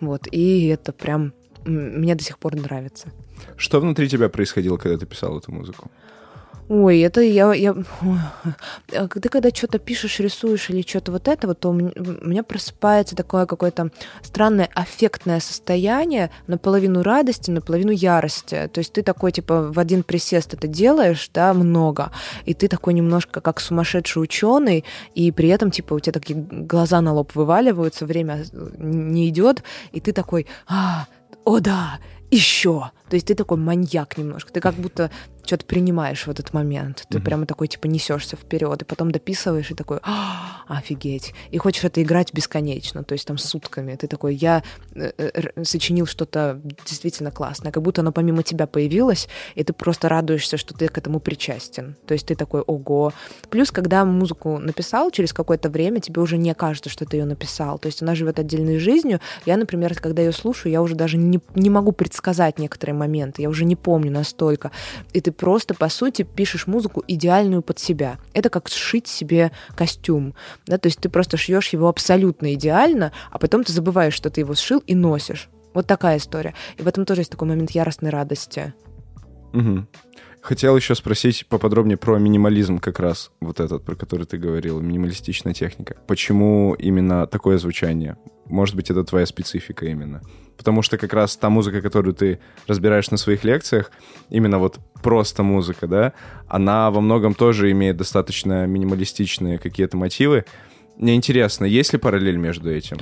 [0.00, 1.32] Вот, и это прям
[1.64, 3.08] мне до сих пор нравится.
[3.56, 5.90] Что внутри тебя происходило, когда ты писал эту музыку?
[6.68, 7.52] Ой, это я...
[7.52, 7.74] я...
[8.94, 13.14] А Ты когда что-то пишешь, рисуешь или что-то вот это, вот, то у меня просыпается
[13.14, 13.90] такое какое-то
[14.22, 18.70] странное аффектное состояние, наполовину радости, наполовину ярости.
[18.72, 22.12] То есть ты такой, типа, в один присест это делаешь, да, много,
[22.46, 24.84] и ты такой немножко как сумасшедший ученый,
[25.14, 28.44] и при этом, типа, у тебя такие глаза на лоб вываливаются, время
[28.78, 29.62] не идет,
[29.92, 31.06] и ты такой, а,
[31.44, 31.98] о да,
[32.30, 32.90] еще.
[33.08, 34.52] То есть ты такой маньяк немножко.
[34.52, 35.10] Ты как будто
[35.44, 37.04] что-то принимаешь в этот момент.
[37.08, 37.24] Ты Мгм.
[37.24, 41.34] прямо такой, типа, несешься вперед, и потом дописываешь, и такой, «А, офигеть.
[41.50, 43.94] И хочешь это играть бесконечно, то есть там сутками.
[43.96, 44.62] Ты такой, я
[44.94, 50.08] э, э, сочинил что-то действительно классное, как будто оно помимо тебя появилось, и ты просто
[50.08, 51.96] радуешься, что ты к этому причастен.
[52.06, 53.12] То есть ты такой, ого.
[53.50, 57.78] Плюс, когда музыку написал, через какое-то время тебе уже не кажется, что ты ее написал.
[57.78, 59.20] То есть она живет отдельной жизнью.
[59.46, 63.48] Я, например, когда ее слушаю, я уже даже не, не могу предсказать некоторые моменты, я
[63.48, 64.70] уже не помню настолько.
[65.12, 68.18] И ты просто, по сути, пишешь музыку идеальную под себя.
[68.32, 70.34] Это как сшить себе костюм.
[70.66, 70.78] Да?
[70.78, 74.54] То есть ты просто шьешь его абсолютно идеально, а потом ты забываешь, что ты его
[74.54, 75.48] сшил и носишь.
[75.74, 76.54] Вот такая история.
[76.78, 78.72] И в этом тоже есть такой момент яростной радости.
[79.52, 79.88] Мгм.
[80.44, 85.54] Хотел еще спросить поподробнее про минимализм как раз, вот этот, про который ты говорил, минималистичная
[85.54, 85.96] техника.
[86.06, 88.18] Почему именно такое звучание?
[88.50, 90.20] Может быть, это твоя специфика именно?
[90.58, 93.90] Потому что как раз та музыка, которую ты разбираешь на своих лекциях,
[94.28, 96.12] именно вот просто музыка, да,
[96.46, 100.44] она во многом тоже имеет достаточно минималистичные какие-то мотивы.
[100.98, 102.98] Мне интересно, есть ли параллель между этим?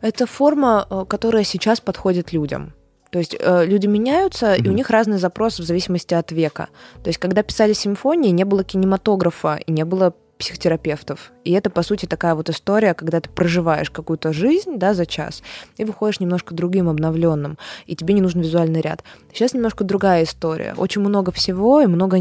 [0.00, 2.72] Это форма, э, которая сейчас подходит людям.
[3.16, 6.68] То есть э, люди меняются, и у них разный запрос в зависимости от века.
[7.02, 11.32] То есть, когда писали симфонии, не было кинематографа и не было психотерапевтов.
[11.42, 15.42] И это, по сути, такая вот история, когда ты проживаешь какую-то жизнь, да, за час,
[15.78, 17.56] и выходишь немножко другим, обновленным,
[17.86, 19.02] и тебе не нужен визуальный ряд.
[19.32, 20.74] Сейчас немножко другая история.
[20.76, 22.18] Очень много всего и много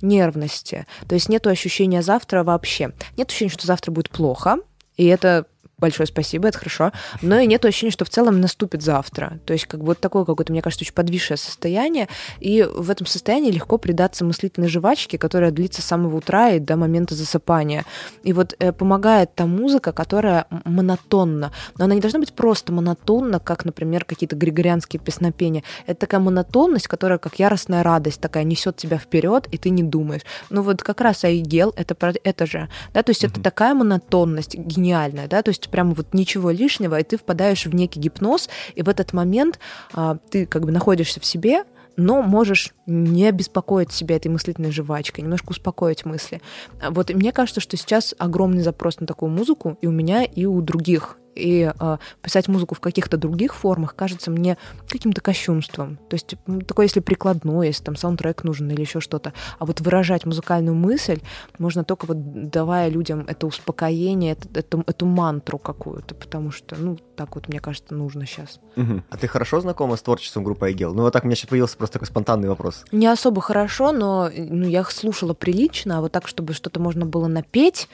[0.00, 0.86] нервности.
[1.06, 2.94] То есть нет ощущения завтра вообще.
[3.18, 4.60] Нет ощущения, что завтра будет плохо,
[4.96, 5.44] и это
[5.78, 6.92] большое спасибо, это хорошо.
[7.22, 9.38] Но и нет ощущения, что в целом наступит завтра.
[9.46, 12.08] То есть как бы вот такое какое-то, мне кажется, очень подвисшее состояние.
[12.40, 16.76] И в этом состоянии легко предаться мыслительной жвачке, которая длится с самого утра и до
[16.76, 17.84] момента засыпания.
[18.22, 21.52] И вот э, помогает та музыка, которая монотонна.
[21.78, 25.62] Но она не должна быть просто монотонна, как, например, какие-то григорианские песнопения.
[25.86, 30.22] Это такая монотонность, которая как яростная радость такая несет тебя вперед, и ты не думаешь.
[30.50, 32.68] Ну вот как раз Айгел, это это же.
[32.94, 37.02] Да, то есть это такая монотонность гениальная, да, то есть прям вот ничего лишнего, и
[37.02, 39.58] ты впадаешь в некий гипноз, и в этот момент
[39.92, 41.64] а, ты как бы находишься в себе,
[41.98, 46.40] но можешь не беспокоить себя этой мыслительной жвачкой, немножко успокоить мысли.
[46.80, 50.22] А Вот и мне кажется, что сейчас огромный запрос на такую музыку и у меня,
[50.22, 51.18] и у других.
[51.38, 54.58] И э, писать музыку в каких-то других формах кажется мне
[54.88, 55.98] каким-то кощунством.
[56.08, 56.34] То есть
[56.66, 59.32] такое, если прикладное, если там саундтрек нужен или еще что-то.
[59.58, 61.20] А вот выражать музыкальную мысль
[61.58, 66.98] можно только вот давая людям это успокоение, это- эту, эту мантру какую-то, потому что, ну,
[67.16, 68.60] так вот, мне кажется, нужно сейчас.
[68.76, 69.04] Мгм.
[69.10, 70.94] А ты хорошо знакома с творчеством группы Айгел?
[70.94, 72.84] Ну вот так у меня сейчас появился просто такой спонтанный вопрос.
[72.92, 77.06] Не особо хорошо, но ну, я их слушала прилично, а вот так, чтобы что-то можно
[77.06, 77.88] было напеть,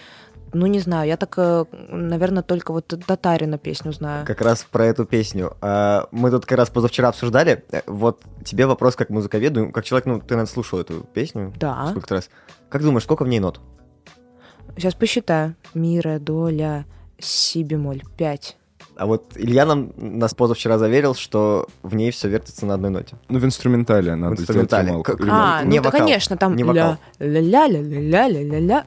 [0.55, 4.26] ну, не знаю, я так, э, наверное, только вот Татарина песню знаю.
[4.26, 5.57] Как раз про эту песню.
[5.61, 7.64] А, Мы тут как раз позавчера обсуждали.
[7.72, 11.88] Э, Вот тебе вопрос как музыковеду, как человек, ну, ты, наверное, слушал эту песню Да.
[11.90, 12.30] сколько раз.
[12.68, 13.61] Как думаешь, сколько в ней нот?
[14.76, 15.55] Сейчас посчитаю.
[15.74, 16.84] Ми, ре, до, ля,
[17.18, 18.57] си бемоль, пять.
[18.96, 23.16] А вот Илья нам нас позавчера заверил, что в ней все вертится на одной ноте.
[23.28, 24.88] Ну, в инструментале надо инструментале.
[24.88, 25.32] сделать ремонт.
[25.32, 26.96] А, не ну да, вокал, конечно, там не ля, вокал.
[27.18, 28.84] ля, ля, ля, ля, ля, ля, ля.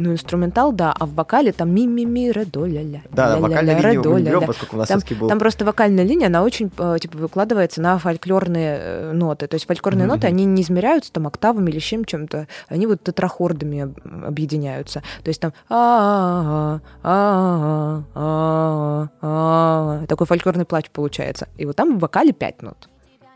[0.00, 3.34] Ну, инструментал, да, а в вокале там ми ми ми ре до ля ля Да,
[3.34, 5.28] ля, вокальную ля, ре, линию до, мы берем, поскольку у нас Там, был...
[5.28, 9.46] там просто вокальная линия, она очень э, типа выкладывается на фольклорные э, ноты.
[9.46, 10.14] То есть фольклорные Мгм.
[10.16, 15.02] ноты, они не измеряются там октавами или чем чем-то, они вот тетрахордами об- объединяются.
[15.22, 21.48] То есть там а а а а такой фольклорный плач получается.
[21.58, 22.88] И вот там в вокале пять нот.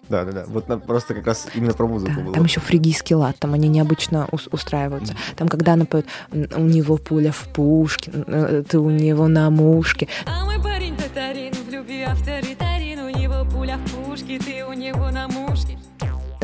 [0.08, 0.44] Да, да, да.
[0.46, 2.34] Вот нам просто как раз именно про музыку Да, было.
[2.34, 5.14] там еще фригийский лад, там они необычно ус- устраиваются.
[5.36, 9.48] Там, когда она поет «М, «У него пуля в пушке, э, ты у него на
[9.50, 10.08] мушке».
[10.26, 15.10] А мой парень татарин, в любви авторитарин, у него пуля в пушке, ты у него
[15.10, 15.73] на мушке.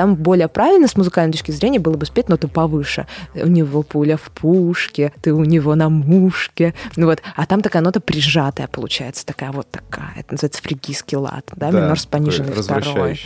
[0.01, 3.07] Там более правильно с музыкальной точки зрения было бы спеть ноты повыше.
[3.35, 6.73] У него пуля в пушке, ты у него на мушке.
[6.97, 7.21] Ну вот.
[7.37, 10.15] А там такая нота прижатая получается, такая вот такая.
[10.17, 13.21] Это называется фригийский лад, да, минор с пониженной второй.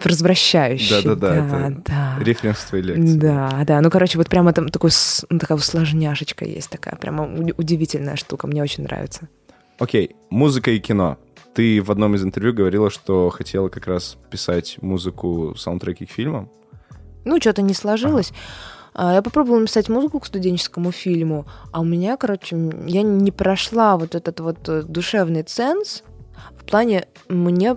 [0.00, 1.02] развращающий.
[1.02, 2.24] Да-да-да, да, да.
[2.24, 3.18] Референс твоей лекции.
[3.18, 3.80] Да, да.
[3.80, 4.90] Ну, короче, вот прямо там такой,
[5.30, 9.22] ну, такая усложняшечка есть такая, прямо уди- удивительная штука, мне очень нравится.
[9.80, 11.18] Окей, музыка и кино.
[11.54, 16.48] Ты в одном из интервью говорила, что хотела как раз писать музыку, саундтреки к фильмам.
[17.24, 18.32] Ну, что-то не сложилось.
[18.94, 23.96] А, Я попробовала написать музыку к студенческому фильму, а у меня, короче, я не прошла
[23.96, 26.02] вот этот вот э, душевный ценз.
[26.70, 27.76] Плане мне,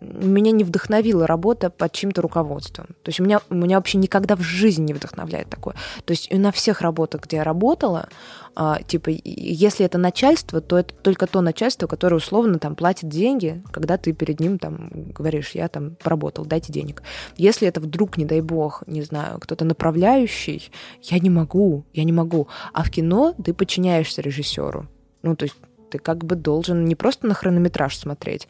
[0.00, 2.86] меня не вдохновила работа под чьим-то руководством.
[3.02, 5.74] То есть меня, меня вообще никогда в жизни не вдохновляет такое.
[6.04, 8.08] То есть на всех работах, где я работала,
[8.56, 13.62] а, типа, если это начальство, то это только то начальство, которое условно там платит деньги,
[13.70, 17.04] когда ты перед ним там говоришь, я там поработал, дайте денег.
[17.36, 22.12] Если это вдруг, не дай бог, не знаю, кто-то направляющий, я не могу, я не
[22.12, 22.48] могу.
[22.72, 24.88] А в кино ты подчиняешься режиссеру.
[25.22, 25.56] Ну, то есть
[25.90, 28.48] ты как бы должен не просто на хронометраж смотреть,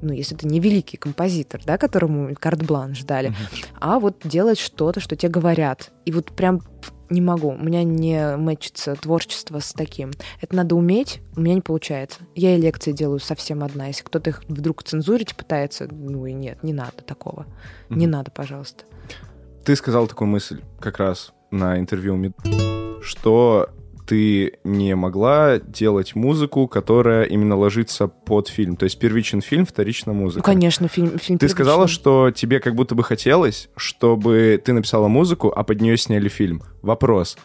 [0.00, 3.32] ну, если ты не великий композитор, да, которому карт-бланш дали,
[3.80, 5.92] а вот делать что-то, что тебе говорят.
[6.04, 6.60] И вот прям
[7.08, 10.10] не могу, у меня не мэчится творчество с таким.
[10.40, 12.20] Это надо уметь, у меня не получается.
[12.34, 13.86] Я и лекции делаю совсем одна.
[13.86, 17.46] Если кто-то их вдруг цензурить пытается, ну и нет, не надо такого.
[17.90, 18.12] Не Мгм.
[18.12, 18.84] надо, пожалуйста.
[19.64, 22.32] Ты сказал такую мысль как раз на интервью,
[23.02, 23.68] что
[24.06, 28.76] ты не могла делать музыку, которая именно ложится под фильм.
[28.76, 30.38] То есть первичен фильм, вторична музыка.
[30.38, 32.00] Ну, конечно, фильм, фильм Ты сказала, первичный.
[32.00, 36.62] что тебе как будто бы хотелось, чтобы ты написала музыку, а под нее сняли фильм.
[36.82, 37.36] Вопрос.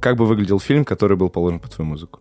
[0.00, 2.20] Как бы выглядел фильм, который был положен под твою музыку?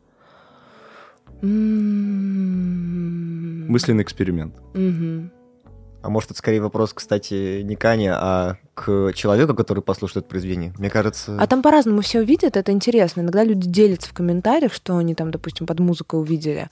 [1.41, 3.67] М.
[3.71, 4.55] Мысленный эксперимент.
[4.73, 5.31] Мгм.
[6.01, 10.29] А может, это скорее вопрос, кстати, не к Ане, а к человеку, который послушает это
[10.29, 10.73] произведение.
[10.77, 11.37] Мне кажется...
[11.37, 13.19] А там по-разному все увидят, это интересно.
[13.19, 16.69] Иногда люди делятся в комментариях, что они там, допустим, под музыку увидели.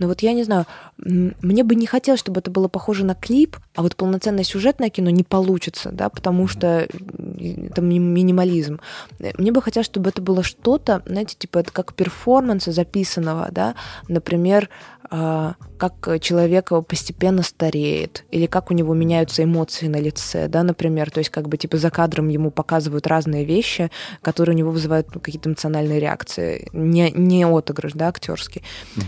[0.00, 0.66] Но вот я не знаю,
[0.98, 5.10] мне бы не хотелось, чтобы это было похоже на клип, а вот полноценное сюжетное кино
[5.10, 8.80] не получится, да, потому что м, это ми- минимализм.
[9.20, 13.76] Э, Мне бы хотелось, чтобы это было что-то, знаете, типа это как перформанс записанного, да,
[14.08, 14.68] например,
[15.14, 21.18] как человек постепенно стареет, или как у него меняются эмоции на лице, да, например, то
[21.18, 23.90] есть как бы типа за кадром ему показывают разные вещи,
[24.22, 28.62] которые у него вызывают ну, какие-то эмоциональные реакции, не, не отыгрыш, да, актерский.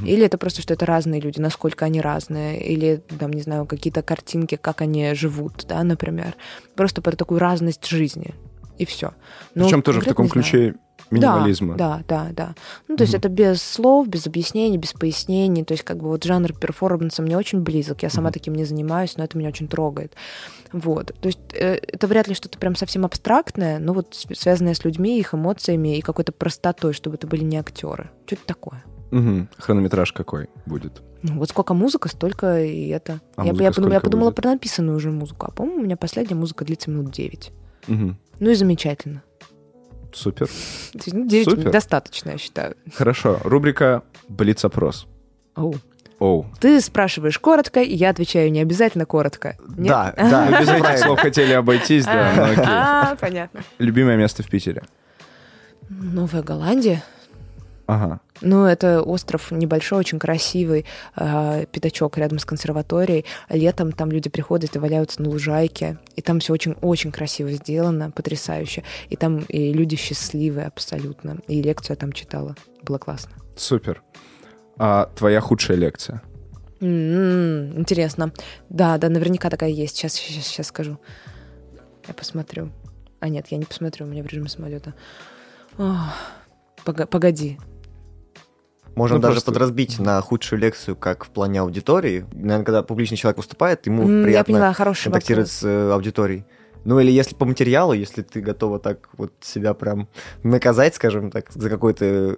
[0.05, 4.03] Или это просто, что это разные люди, насколько они разные, или, там, не знаю, какие-то
[4.03, 6.37] картинки, как они живут, да, например.
[6.75, 8.35] Просто про такую разность жизни,
[8.79, 9.13] и все.
[9.55, 10.75] Причем тоже в таком ключе
[11.11, 11.77] минимализма.
[11.77, 12.55] Да, да, да.
[12.89, 15.65] Ну, то есть это без слов, без объяснений, без пояснений.
[15.65, 18.03] То есть как бы вот жанр перформанса мне очень близок.
[18.03, 20.15] Я сама таким не занимаюсь, но это меня очень трогает.
[20.73, 21.15] Вот.
[21.21, 25.19] То есть э, это вряд ли что-то прям совсем абстрактное, но вот связанное с людьми,
[25.19, 28.11] их эмоциями и какой-то простотой, чтобы это были не актеры.
[28.27, 28.85] Что-то такое.
[29.11, 29.49] Мгм.
[29.59, 31.03] Хронометраж какой будет?
[31.23, 33.21] Ну, вот сколько музыка, столько и это.
[33.37, 34.37] А я, я, подумала, я подумала будет?
[34.37, 35.47] про написанную уже музыку.
[35.49, 37.53] А по-моему, у меня последняя музыка длится минут 9.
[37.89, 38.19] Мгм.
[38.39, 39.23] Ну и замечательно.
[40.13, 40.47] Супер.
[40.47, 41.71] То есть, ну, 9 Супер.
[41.71, 42.77] достаточно, я считаю.
[42.95, 43.39] Хорошо.
[43.45, 45.07] Рубрика «Блиц-опрос».
[45.55, 45.75] Оу.
[46.19, 46.47] Оу.
[46.61, 49.57] Ты спрашиваешь коротко, и я отвечаю не обязательно коротко.
[49.77, 49.89] Нет?
[49.89, 52.65] Да, да, без этих слов хотели обойтись, да, ну окей.
[52.67, 53.61] А, понятно.
[53.79, 54.83] Любимое место в Питере?
[55.89, 57.03] Новая Голландия.
[57.87, 58.21] Ага.
[58.41, 60.85] Ну, это остров небольшой, очень красивый,
[61.17, 63.25] э, пятачок рядом с консерваторией.
[63.49, 65.99] Летом там люди приходят и валяются на лужайке.
[66.17, 68.83] И там все очень-очень красиво сделано, потрясающе.
[69.09, 71.39] И там и люди счастливые абсолютно.
[71.47, 72.57] И лекцию я там читала.
[72.83, 73.33] Было классно.
[73.57, 74.03] Супер.
[74.79, 76.23] А твоя худшая лекция?
[76.81, 78.33] М, Интересно.
[78.69, 79.97] Да, да, наверняка такая есть.
[79.97, 80.99] Сейчас, сейчас, сейчас скажу.
[82.09, 82.71] Я посмотрю.
[83.21, 84.93] А нет, я не посмотрю, у меня в режиме самолета.
[85.79, 86.13] Ох,
[86.85, 87.59] Погоди.
[88.97, 92.25] Можем Ну, даже просто- подразбить на худшую лекцию, как в плане аудитории.
[92.33, 95.61] Наверное, когда публичный человек выступает, ему Я приятно поняла, хороший контактировать вопрос.
[95.61, 96.45] с э, аудиторией.
[96.85, 100.09] Ну или если по материалу, если ты готова так вот себя прям
[100.43, 102.37] наказать, скажем так, за какой-то э.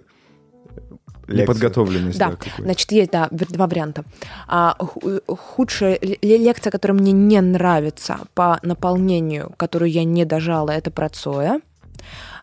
[1.27, 2.37] Неподготовленность, да, Да.
[2.57, 4.03] Значит, есть, да, два варианта.
[4.47, 10.71] А, ху- худшая ле- лекция, которая мне не нравится по наполнению, которую я не дожала,
[10.71, 11.61] это про Цоя.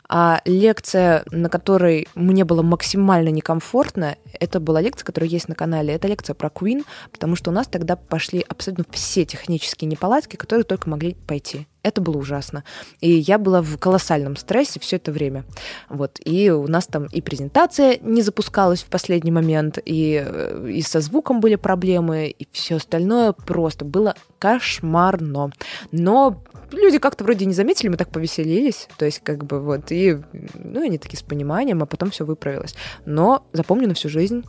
[0.08, 5.94] А лекция, на которой мне было максимально некомфортно, это была лекция, которая есть на канале.
[5.94, 10.64] Это лекция про Queen, потому что у нас тогда пошли абсолютно все технические неполадки, которые
[10.64, 11.66] только могли пойти.
[11.86, 12.64] Это было ужасно.
[13.00, 15.44] И я была в колоссальном стрессе все это время.
[15.88, 16.18] Вот.
[16.24, 21.00] И у нас там и презентация не запускалась в последний момент, и, э, и со
[21.00, 25.52] звуком были проблемы, и все остальное просто было кошмарно.
[25.92, 28.88] Но люди как-то вроде не заметили, мы так повеселились.
[28.98, 30.18] То есть, как бы вот, и,
[30.54, 32.74] ну, они такие с пониманием, а потом все выправилось.
[33.04, 34.44] Но запомню на всю жизнь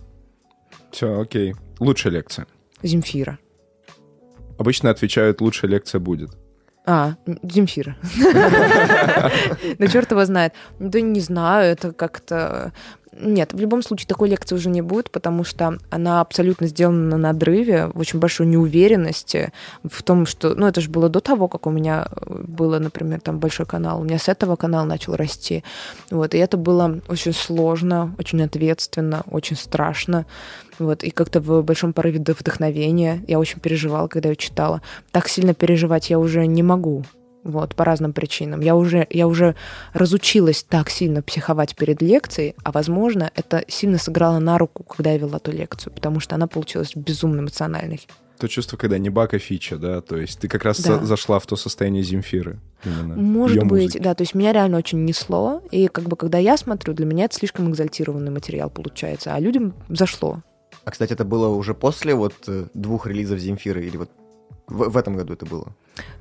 [0.89, 1.53] Все, окей.
[1.79, 2.47] Лучшая лекция.
[2.81, 3.37] Земфира.
[4.57, 6.31] Обычно отвечают, лучшая лекция будет.
[6.89, 7.97] А, Земфира.
[9.77, 10.53] Да черт его знает.
[10.79, 12.71] Да не знаю, это как-то...
[13.19, 17.17] Нет, в любом случае такой лекции уже не будет, потому что она абсолютно сделана на
[17.17, 19.51] надрыве, в очень большой неуверенности
[19.83, 20.53] в том, что...
[20.53, 24.01] Ну, это же было до того, как у меня было, например, там большой канал.
[24.01, 25.63] У меня с этого канал начал расти.
[26.11, 30.25] Вот, и это было очень сложно, очень ответственно, очень страшно.
[30.79, 34.81] Вот, и как-то в большом порыве до вдохновения я очень переживала, когда я читала.
[35.11, 37.03] Так сильно переживать я уже не могу.
[37.47, 38.59] Вот, по разным причинам.
[38.59, 39.55] Я уже, я уже
[39.93, 45.17] разучилась так сильно психовать перед лекцией, а, возможно, это сильно сыграло на руку, когда я
[45.17, 48.05] вела ту лекцию, потому что она получилась безумно эмоциональной.
[48.37, 50.99] То чувство, когда не бака фича, да, то есть ты как раз Да.
[50.99, 52.59] за- зашла в то состояние Земфиры.
[52.83, 53.15] Именно.
[53.15, 53.97] Может быть, музыки.
[53.97, 57.25] да, то есть меня реально очень несло, и как бы когда я смотрю, для меня
[57.25, 60.43] это слишком экзальтированный материал получается, а людям зашло.
[60.83, 64.09] А, кстати, это было уже после вот э, двух релизов Земфиры, или вот
[64.67, 65.73] в, в этом году это было?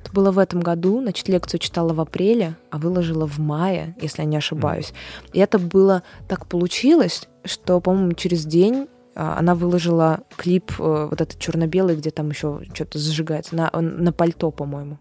[0.03, 4.21] Это было в этом году, значит, лекцию читала в апреле, а выложила в мае, если
[4.21, 4.93] я не ошибаюсь.
[5.33, 11.19] И это было так получилось, что, по-моему, через день а, она выложила клип э, вот
[11.19, 14.99] этот черно-белый, где там еще что-то зажигается, на, на пальто, по-моему.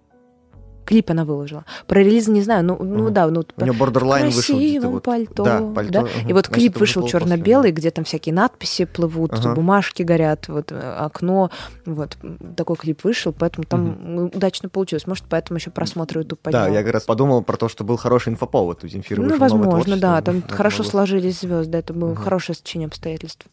[0.87, 1.64] Клип она выложила.
[1.89, 3.11] Про релиз не знаю, ну, ну Ага.
[3.11, 5.03] да, ну У нее Borderline вышел красивом вот...
[5.03, 5.45] пальто.
[5.45, 5.93] Да, пальто.
[5.93, 6.01] да?
[6.01, 6.09] ага.
[6.28, 9.55] И вот Значит, клип вышел черно-белый, где там всякие надписи плывут, Ага.
[9.55, 11.51] бумажки горят, вот э, окно,
[11.84, 12.16] вот
[12.57, 15.07] такой клип вышел, поэтому там ну, удачно получилось.
[15.07, 16.72] Может, поэтому еще просмотры YouTube Да, поднял.
[16.74, 19.22] я как раз подумал про то, что был хороший инфоповод у Земфиры.
[19.24, 22.22] Ну, возможно, да, там Это хорошо было- сложились звезды, это было Мгм.
[22.22, 23.45] хорошее сочинение обстоятельств.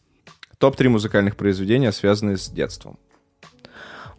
[0.60, 2.98] Топ-3 музыкальных произведения, связанные с детством.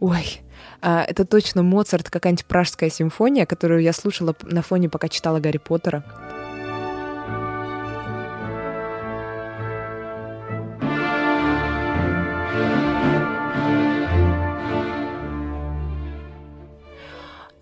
[0.01, 0.41] Ой,
[0.85, 6.03] это точно Моцарт, какая-нибудь пражская симфония, которую я слушала на фоне, пока читала Гарри Поттера.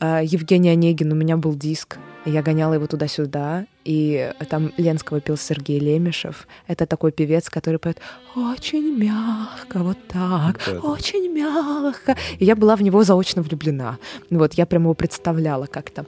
[0.02, 1.98] А, Евгений Онегин, у меня был диск.
[2.26, 6.48] Я гоняла его туда-сюда, и там Ленского пел Сергей Лемешев.
[6.68, 8.00] Это такой певец, который поет
[8.36, 10.80] очень мягко, вот так, это.
[10.80, 12.16] очень мягко.
[12.40, 13.98] И я была в него заочно влюблена.
[14.30, 16.06] Вот, я прямо его представляла как-то.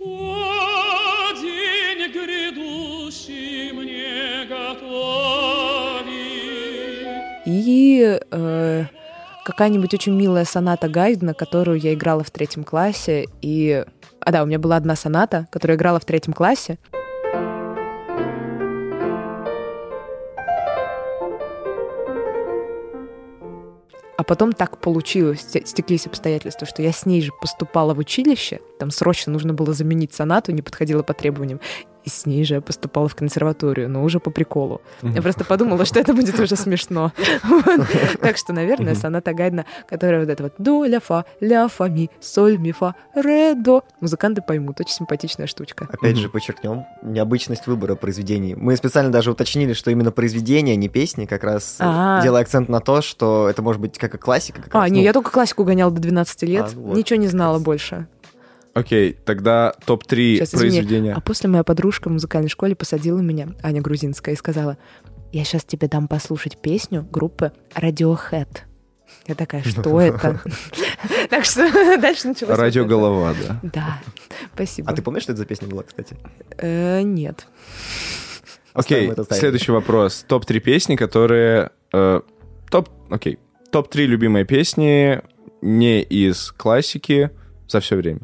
[0.00, 5.78] Что день грядущий мне готовит?
[7.44, 8.84] И э,
[9.44, 13.26] какая-нибудь очень милая соната Гайдна, которую я играла в третьем классе.
[13.42, 13.84] И...
[14.20, 16.78] А да, у меня была одна соната, которую играла в третьем классе.
[24.16, 28.90] А потом так получилось, стеклись обстоятельства, что я с ней же поступала в училище, там
[28.90, 31.60] срочно нужно было заменить сонату, не подходила по требованиям,
[32.08, 34.80] и с ней же я поступала в консерваторию, но уже по приколу.
[35.02, 37.12] Я просто подумала, что это будет уже смешно.
[38.20, 42.10] Так что, наверное, соната Гайдна, которая вот это вот до, ля, фа, ля, фа, ми,
[42.20, 43.82] соль, ми, фа, ре, до.
[44.00, 45.88] Музыканты поймут, очень симпатичная штучка.
[45.92, 48.54] Опять же, подчеркнем необычность выбора произведений.
[48.54, 52.22] Мы специально даже уточнили, что именно произведения, а не песни, как раз э, А.
[52.22, 54.62] делая акцент на то, что это может быть как и классика.
[54.62, 57.58] Как А, не, ну, я только классику гоняла до 12 лет, А, ничего не знала
[57.58, 58.06] больше.
[58.78, 60.70] Окей, тогда топ-3 Сейчас, извини.
[60.78, 61.12] произведения.
[61.14, 64.78] А после моя подружка в музыкальной школе посадила меня, Аня Грузинская, и сказала,
[65.32, 68.48] я сейчас тебе дам послушать песню группы Radiohead.
[69.26, 70.40] Я такая, что это?
[71.30, 71.60] Так что
[72.00, 72.50] дальше началось.
[72.56, 72.90] вот Радио это.
[72.90, 73.60] голова, да.
[73.62, 73.98] Да,
[74.54, 74.90] спасибо.
[74.90, 76.16] А ты помнишь, что это за песня была, кстати?
[76.58, 77.46] Э, Нет.
[78.74, 80.24] Окей, следующий вопрос.
[80.28, 81.70] Топ-3 песни, которые...
[81.92, 82.20] э,
[82.70, 82.88] топ...
[83.10, 83.38] Окей.
[83.72, 85.20] Топ-3 любимые песни
[85.62, 87.30] не из классики
[87.68, 88.20] за все время.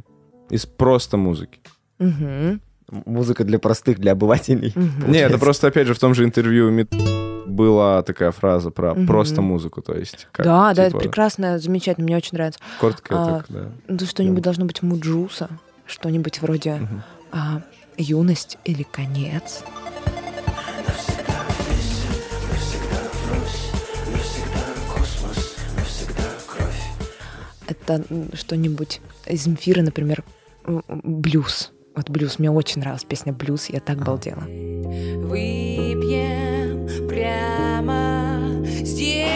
[0.50, 1.60] Из просто музыки.
[1.98, 2.60] Мгм,
[3.06, 4.72] Музыка для простых, для обывателей.
[4.74, 5.10] мгм.
[5.10, 6.70] Не, это просто, опять же, в том же интервью
[7.46, 9.06] была такая фраза про Мгм.
[9.06, 10.28] просто музыку, то есть...
[10.32, 12.60] как, Да, да, это типа, прекрасно, замечательно, мне очень нравится.
[12.80, 13.72] Коротко А, так, да.
[13.88, 15.48] Ну, что-нибудь должно быть муджуса,
[15.86, 17.02] что-нибудь вроде Мгм.
[17.32, 17.62] а,
[17.96, 19.62] юность или конец.
[27.66, 28.04] Это
[28.34, 30.24] что-нибудь из Земфира, например,
[30.66, 31.72] блюз.
[31.96, 32.38] Вот блюз.
[32.38, 34.42] Мне очень нравилась песня блюз, я так балдела.
[35.28, 39.30] Выпьем прямо здесь.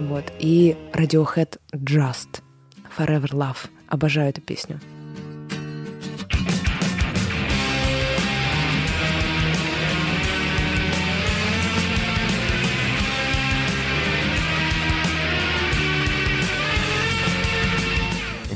[0.00, 0.24] Вот.
[0.38, 2.42] И Radiohead Just.
[2.96, 3.68] Forever Love.
[3.88, 4.80] Обожаю эту песню.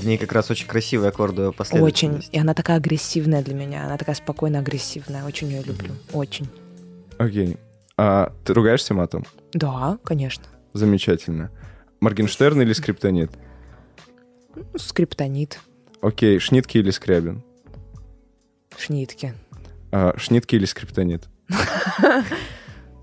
[0.02, 1.56] В ней как раз очень красивые аккорды Очень.
[1.56, 2.30] последовательности.
[2.34, 3.84] И она такая агрессивная для меня.
[3.86, 5.24] Она такая спокойно агрессивная.
[5.24, 5.92] Очень ее люблю.
[6.12, 6.48] Очень.
[7.18, 7.56] Окей.
[7.96, 9.24] А ты ругаешься матом?
[9.52, 10.44] Да, конечно.
[10.72, 11.52] Замечательно.
[12.00, 13.30] Моргенштерн или Скриптонит?
[14.56, 15.60] Ну, скриптонит,
[16.00, 17.44] Окей, Шнитки или Скрябин?
[18.76, 19.34] шнитки.
[19.92, 21.28] А, Шнитки или Скриптонит?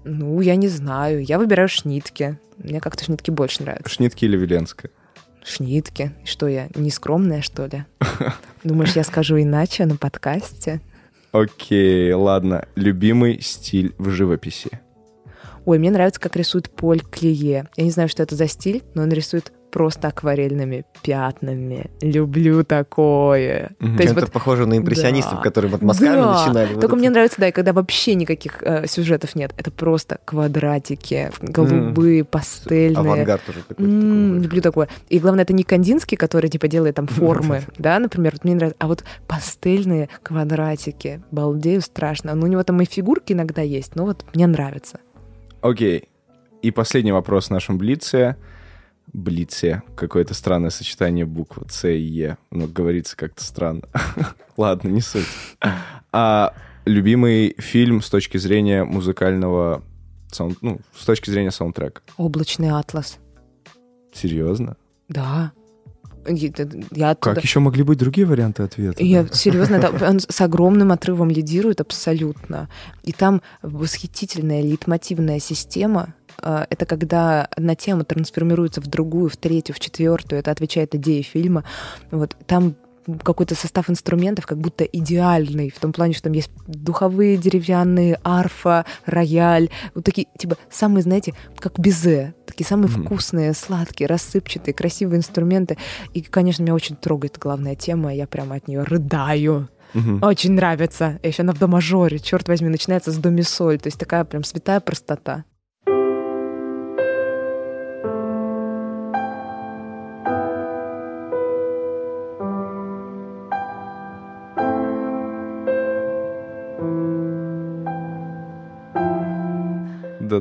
[0.05, 1.23] Ну, я не знаю.
[1.23, 2.39] Я выбираю шнитки.
[2.57, 3.89] Мне как-то шнитки больше нравятся.
[3.93, 4.91] Шнитки или Веленская?
[5.49, 6.11] Шнитки.
[6.23, 7.85] Что я, не скромная, что ли?
[8.63, 10.79] Думаешь, я скажу иначе на подкасте?
[11.31, 12.67] Окей, ладно.
[12.75, 14.69] Любимый стиль в живописи?
[15.65, 17.67] Ой, мне нравится, как рисует Поль Клие.
[17.75, 21.89] Я не знаю, что это за стиль, но он рисует просто акварельными пятнами.
[22.01, 23.71] Люблю такое.
[23.79, 23.97] Мгм.
[23.97, 25.41] То есть Чем-то вот похоже на импрессионистов, Да.
[25.43, 26.33] которые вот мазками Да.
[26.45, 26.67] начинали.
[26.73, 26.95] вот Только это.
[26.97, 29.53] мне нравится, да, и когда вообще никаких э, сюжетов нет.
[29.57, 32.97] Это просто квадратики, голубые, пастельные.
[32.99, 33.85] Авангард уже такой.
[33.85, 34.43] М, такой.
[34.43, 34.87] люблю такое.
[35.09, 38.77] И главное, это не Кандинский, который типа делает там формы, да, например, вот мне нравится,
[38.79, 41.21] а вот пастельные квадратики.
[41.31, 42.35] Балдею страшно.
[42.35, 44.99] Ну, у него там и фигурки иногда есть, но вот мне нравится.
[45.61, 46.09] Окей.
[46.61, 48.35] И последний вопрос в нашем Блице.
[49.13, 49.81] Блице.
[49.95, 52.37] Какое-то странное сочетание букв С и Е.
[52.51, 53.83] Ну, говорится как-то странно.
[54.57, 55.25] Ладно, не суть.
[56.11, 56.53] А
[56.85, 59.83] любимый фильм с точки зрения музыкального...
[60.31, 62.01] саунд- Ну, с точки зрения саундтрека.
[62.17, 63.17] Облачный атлас.
[64.13, 64.75] Серьезно?
[65.07, 65.51] Да.
[66.27, 69.01] Я, оттуда- Как еще могли быть другие варианты ответа?
[69.03, 72.69] Я серьезно, это- он с огромным отрывом лидирует абсолютно.
[73.03, 76.13] И там восхитительная лейтмотивная система.
[76.41, 80.39] А, Это когда одна тема трансформируется в другую, в третью, в четвертую.
[80.39, 81.63] Это отвечает идее фильма.
[82.11, 82.75] Вот там
[83.23, 88.85] какой-то состав инструментов как будто идеальный, в том плане, что там есть духовые деревянные, арфа,
[89.05, 93.05] рояль, вот такие, типа, самые, знаете, как безе, такие самые Мгм.
[93.05, 95.77] вкусные, сладкие, рассыпчатые, красивые инструменты.
[96.13, 99.69] И, конечно, меня очень трогает главная тема, я прямо от нее рыдаю.
[99.93, 100.21] Мгм.
[100.21, 101.19] Очень нравится.
[101.23, 104.23] Еще она в до мажоре, черт возьми, начинается с до ми соль, то есть такая
[104.23, 105.45] прям святая простота.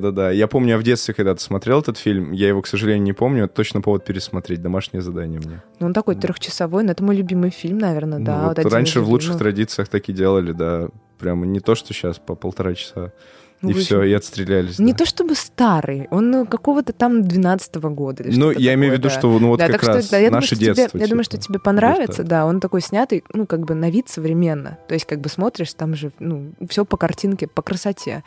[0.01, 0.31] Да-да-да.
[0.31, 2.33] Я помню, я в детстве когда-то смотрел этот фильм.
[2.33, 3.45] Я его, к сожалению, не помню.
[3.45, 4.63] Это точно повод пересмотреть.
[4.63, 5.63] Домашнее задание мне.
[5.81, 8.39] Ну, он такой трехчасовой, но это мой любимый фильм, наверное, Ну, да.
[8.41, 10.89] вот вот один раньше в лучших традициях так и делали, да.
[11.19, 13.13] Прямо не то, что сейчас по полтора часа.
[13.61, 14.79] Ну, и все, и отстрелялись.
[14.79, 14.99] Не да.
[14.99, 18.23] то чтобы старый, он ну, какого-то там 12-го года.
[18.23, 19.19] Или Ну, я имею в виду, такое, да.
[19.19, 20.97] что ну вот Да, как что, раз да, я думаю, наше что тебе- детство.
[20.99, 21.37] я думаю, типа.
[21.41, 24.79] что тебе понравится, да, он такой снятый, ну, как бы на вид современно.
[24.87, 28.23] То есть, как бы смотришь, там же, ну, все по картинке, по красоте.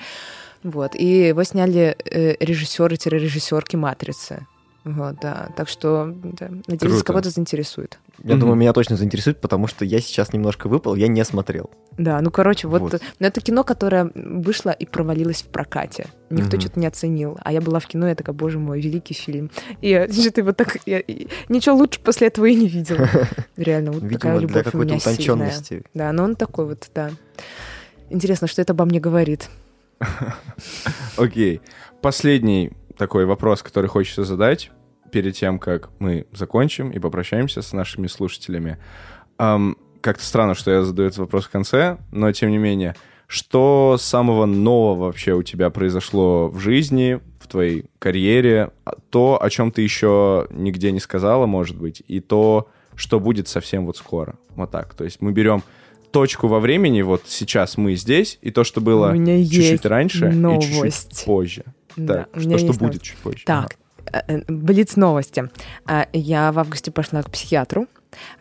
[0.63, 0.95] Вот.
[0.95, 4.45] И его сняли э, режиссеры-режиссерки «Матрицы».
[4.83, 5.49] Вот, да.
[5.55, 7.03] Так что, да, надеюсь, Круто.
[7.05, 7.99] кого-то заинтересует.
[8.23, 8.39] Я Мгм.
[8.39, 11.69] думаю, меня точно заинтересует, потому что я сейчас немножко выпал, я не смотрел.
[11.99, 12.99] Да, ну, короче, вот, Вот.
[13.19, 16.07] ну, это кино, которое вышло и провалилось в прокате.
[16.31, 16.61] Никто Мгм.
[16.61, 17.37] что-то не оценил.
[17.43, 19.51] А я была в кино, я такая, боже мой, великий фильм.
[19.81, 20.77] И я что-то вот так...
[20.87, 23.07] я- и ничего лучше после этого и не видела.
[23.57, 25.13] Реально, вот такая Видимо, для любовь у какой-то меня сильная.
[25.13, 25.83] утонченности.
[25.93, 27.11] Да, но он такой вот, да.
[28.09, 29.47] Интересно, что это обо мне говорит.
[31.17, 31.61] Окей.
[32.01, 34.71] Последний такой вопрос, который хочется задать
[35.11, 38.77] перед тем, как мы закончим и попрощаемся с нашими слушателями.
[39.37, 42.95] Ам, как-то странно, что я задаю этот вопрос в конце, но тем не менее,
[43.27, 49.49] что самого нового вообще у тебя произошло в жизни, в твоей карьере, А то, о
[49.49, 54.35] чем ты еще нигде не сказала, может быть, и то, что будет совсем вот скоро.
[54.55, 54.93] Вот так.
[54.95, 55.63] То есть мы берем
[56.11, 60.41] точку во времени, вот сейчас мы здесь, и то, что было чуть-чуть раньше и чуть-чуть
[60.41, 61.25] новость.
[61.25, 61.63] позже.
[61.95, 63.01] Да, Так, что, что будет новость.
[63.03, 63.43] чуть позже.
[63.45, 63.75] Так,
[64.11, 65.49] э, э, блиц новости.
[65.85, 67.87] А, Я в августе пошла к психиатру.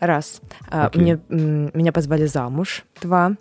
[0.01, 0.41] Раз.
[0.69, 1.01] Окей.
[1.03, 1.21] Мне,
[1.75, 2.85] меня позвали замуж.
[3.01, 3.37] Два.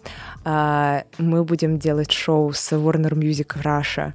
[0.45, 4.13] Мы будем делать шоу с Warner Music Russia.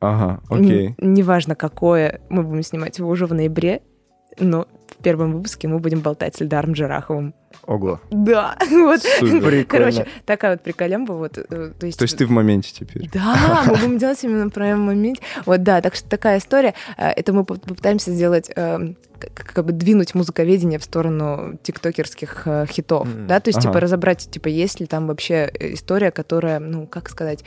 [0.00, 0.94] Ага, окей.
[0.98, 3.80] Н- Неважно какое, мы будем снимать его уже в ноябре,
[4.38, 4.66] но
[5.04, 7.34] первом выпуске мы будем болтать с Эльдаром Джараховым.
[7.66, 8.00] Ого.
[8.10, 9.00] Да, вот.
[9.20, 9.64] Прикольно.
[9.66, 11.38] Короче, такая вот приколемба, вот.
[11.38, 11.42] э,
[11.78, 13.08] То есть, То есть ты в моменте теперь.
[13.12, 15.20] да, мы будем делать именно про момент.
[15.46, 16.74] Вот, да, так что такая история.
[16.98, 22.66] Э, Это мы поп- попытаемся сделать, эм, как, бы двинуть музыковедение в сторону тиктокерских э,
[22.68, 23.26] хитов, Мгм.
[23.28, 23.68] да, то есть, Ага.
[23.68, 27.44] типа, разобрать, типа, есть ли там вообще э, история, которая, ну, как сказать,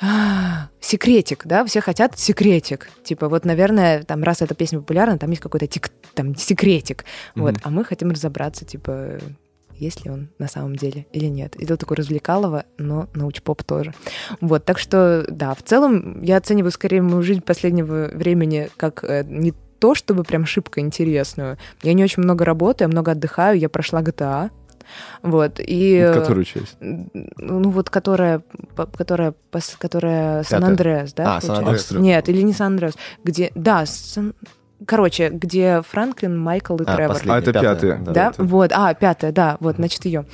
[0.80, 2.88] секретик, да, все хотят секретик.
[3.04, 7.04] Типа, вот, наверное, там, раз эта песня популярна, там есть какой-то тик, там, секретик.
[7.34, 7.60] Вот, Мгм.
[7.62, 9.18] а мы хотим разобраться, типа,
[9.74, 11.56] есть ли он на самом деле или нет.
[11.56, 13.94] И это такой развлекалово, но научпоп тоже.
[14.40, 19.24] Вот, так что, да, в целом я оцениваю скорее мою жизнь последнего времени как э,
[19.26, 21.56] не то, чтобы прям шибко интересную.
[21.82, 24.50] Я не очень много работаю, я много отдыхаю, я прошла GTA.
[25.22, 26.04] Вот, и...
[26.06, 26.76] Вот Которую часть?
[26.80, 28.42] Ну, вот которая,
[28.96, 29.34] которая,
[29.78, 31.36] которая Сан-Андреас, да?
[31.36, 31.40] А?
[31.40, 31.90] Сан-Андреас.
[31.92, 32.94] Нет, или не Сан-Андреас.
[33.24, 34.34] Где, да, Сан-
[34.86, 37.16] короче, где Франклин, Майкл и А, Тревор.
[37.26, 38.12] А, это пятая, да.
[38.12, 40.24] Да, это- вот, а, пятая, да, вот, значит, ее.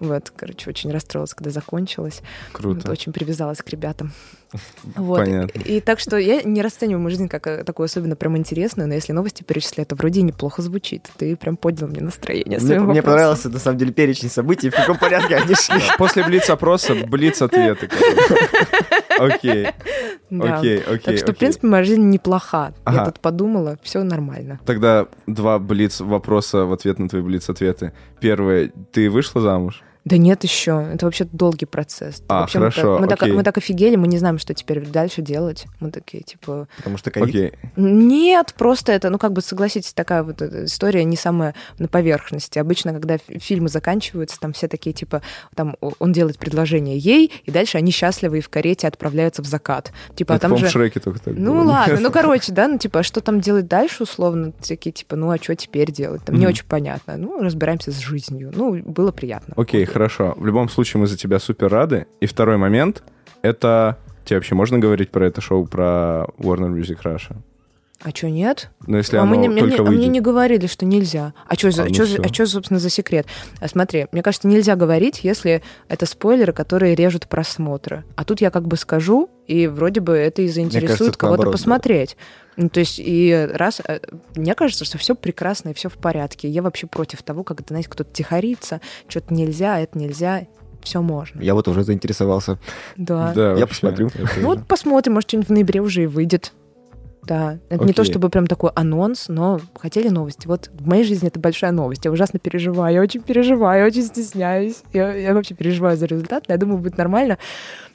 [0.00, 2.20] Вот, короче, очень расстроилась, когда закончилась.
[2.52, 2.90] Вот, Круто.
[2.92, 4.12] очень привязалась к ребятам.
[4.94, 5.18] Вот.
[5.18, 5.58] Понятно.
[5.60, 8.88] И, и так что я не расцениваю мою жизнь как э, такую особенно прям интересную,
[8.88, 11.10] но если новости перечислять, то вроде и неплохо звучит.
[11.18, 14.74] Ты прям поднял мне настроение Мне, своим мне понравился, на самом деле, перечень событий, в
[14.76, 15.80] каком порядке они шли.
[15.98, 17.90] После блиц-опроса блиц-ответы.
[19.18, 19.68] Окей,
[20.30, 20.98] окей, окей.
[20.98, 22.74] Так что, в принципе, моя жизнь неплоха.
[22.86, 24.60] Я тут подумала, все нормально.
[24.66, 27.92] Тогда два блиц-вопроса в ответ на твои блиц-ответы.
[28.20, 29.82] Первое, ты вышла замуж?
[30.06, 30.88] Да нет еще.
[30.94, 32.22] Это вообще долгий процесс.
[32.28, 34.86] А, Вообще мы хорошо, так- Мы так, мы так офигели, мы не знаем, что теперь
[34.86, 35.66] дальше делать.
[35.80, 36.68] Мы такие, типа...
[36.78, 37.28] Потому что ковид.
[37.28, 37.52] Окей.
[37.76, 42.58] Нет, просто это, ну, как бы, согласитесь, такая вот история не самая на поверхности.
[42.58, 45.22] Обычно, когда фи- фильмы заканчиваются, там все такие, типа,
[45.54, 49.92] там он делает предложение ей, и дальше они счастливы и в карете отправляются в закат.
[50.14, 50.72] Типа, а Это, там по-моему, же...
[50.72, 51.64] Шреке только так Ну было.
[51.70, 55.30] ладно, ну короче, да, ну типа, а что там делать дальше, условно, такие типа, ну
[55.30, 56.22] а что теперь делать?
[56.24, 56.50] Там не Мгм.
[56.52, 57.16] очень понятно.
[57.16, 58.52] Ну, разбираемся с жизнью.
[58.54, 59.54] Ну, было приятно.
[59.56, 60.34] Окей, хорошо.
[60.36, 62.06] В любом случае, мы за тебя супер рады.
[62.20, 63.02] И второй момент—
[63.42, 63.96] это...
[64.24, 67.36] Тебе вообще можно говорить про это шоу, про Warner Music Russia?
[68.02, 68.70] А что, нет?
[68.86, 70.12] Но если а, оно мне, только а мне выйдет.
[70.12, 71.32] не говорили, что нельзя.
[71.48, 72.22] А что, А, ну всё.
[72.22, 73.26] а чё, собственно, за секрет?
[73.58, 78.04] А смотри, мне кажется, нельзя говорить, если это спойлеры, которые режут просмотры.
[78.14, 81.58] А тут я как бы скажу, и вроде бы это и заинтересует кого-то наоборот, да.
[81.58, 82.16] посмотреть.
[82.56, 83.80] Ну, то есть, и раз...
[83.86, 84.00] э,
[84.34, 86.48] Мне кажется, что все прекрасно и все в порядке.
[86.48, 90.46] Я вообще против того, когда, знаете, кто-то тихорится, что-то нельзя, это нельзя,
[90.82, 91.40] все можно.
[91.40, 92.58] Я вот уже заинтересовался.
[92.96, 93.32] Да.
[93.34, 94.10] Да, Я вообще, посмотрю.
[94.38, 96.52] Ну вот посмотрим, может, что-нибудь в ноябре уже и выйдет.
[97.26, 98.12] Да, это не то Окей.
[98.12, 100.46] чтобы прям такой анонс, но хотели новости.
[100.46, 102.04] Вот в моей жизни это большая новость.
[102.04, 104.82] Я ужасно переживаю, я очень переживаю, я очень стесняюсь.
[104.92, 107.38] Я, я вообще переживаю за результат, но я думаю, будет нормально.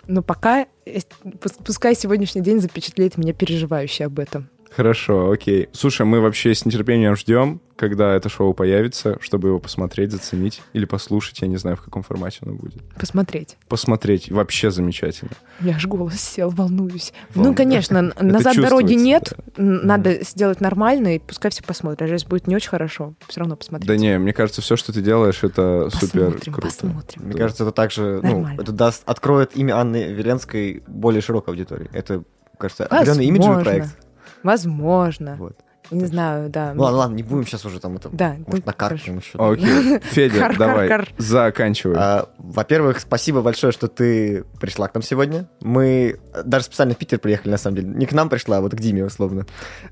[0.08, 4.49] Но пока, пус- пускай сегодняшний день запечатлеет меня переживающей об этом.
[4.76, 5.68] Хорошо, окей.
[5.73, 10.85] Слушай, мы вообще с нетерпением ждем, когда это шоу появится, чтобы его посмотреть, заценить или
[10.85, 11.41] послушать.
[11.41, 12.81] Я не знаю, в каком формате оно будет.
[12.98, 13.57] Посмотреть.
[13.68, 15.31] Посмотреть вообще замечательно.
[15.60, 17.11] Меня аж голос сел, волнуюсь.
[17.35, 19.34] Волну- Ну, конечно, назад дороги нет.
[19.57, 19.64] да.
[19.64, 21.99] Надо сделать нормально, и пускай все посмотрят.
[21.99, 23.91] Даже если будет не очень хорошо, все равно посмотрите.
[23.91, 26.61] Да не, мне кажется, все, что ты делаешь, это супер посмотрим, круто.
[26.68, 27.23] посмотрим.
[27.23, 27.39] Мне Да.
[27.39, 31.89] кажется, это также, ну, это даст, откроет имя Анны Веленской более широкой аудитории.
[31.91, 32.23] Это,
[32.57, 33.98] кажется, определенный имиджевый проект.
[34.44, 35.36] Возможно.
[35.38, 35.58] Вот.
[35.92, 36.74] Не знаю, да.
[36.74, 39.38] Ну ладно, ладно, не будем сейчас уже там это, Да, может, ну, накаркаем еще.
[39.38, 41.96] Окей, Федя, давай, заканчивай.
[41.98, 45.50] А, во-первых, спасибо большое, что ты пришла к нам сегодня.
[45.60, 47.90] Мы даже специально в Питер приехали, на самом деле.
[47.90, 49.46] Не к нам пришла, а вот к Диме, условно,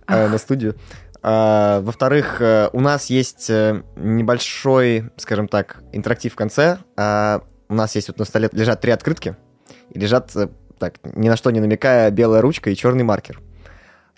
[0.07, 0.75] э, на студию.
[1.21, 6.77] А, во-вторых, э, у нас есть э, небольшой, скажем так, интерактив в конце.
[6.95, 9.35] А, у нас есть вот на столе лежат три открытки.
[9.89, 10.31] И лежат,
[10.79, 13.41] так, ни на что не намекая, белая ручка и черный маркер.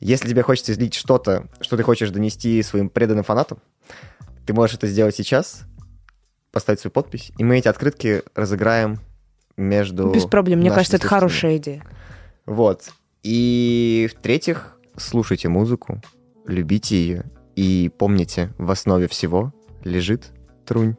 [0.01, 3.59] Если тебе хочется излить что-то, что ты хочешь донести своим преданным фанатам,
[4.47, 5.61] ты можешь это сделать сейчас,
[6.51, 8.99] поставить свою подпись, и мы эти открытки разыграем
[9.57, 10.11] между...
[10.11, 10.59] Без проблем.
[10.59, 11.83] Мне кажется, это хорошая идея.
[12.47, 12.89] Вот.
[13.21, 16.01] И в-третьих, слушайте музыку,
[16.47, 17.25] любите ее,
[17.55, 19.53] и помните, в основе всего
[19.83, 20.31] лежит
[20.65, 20.95] трунь.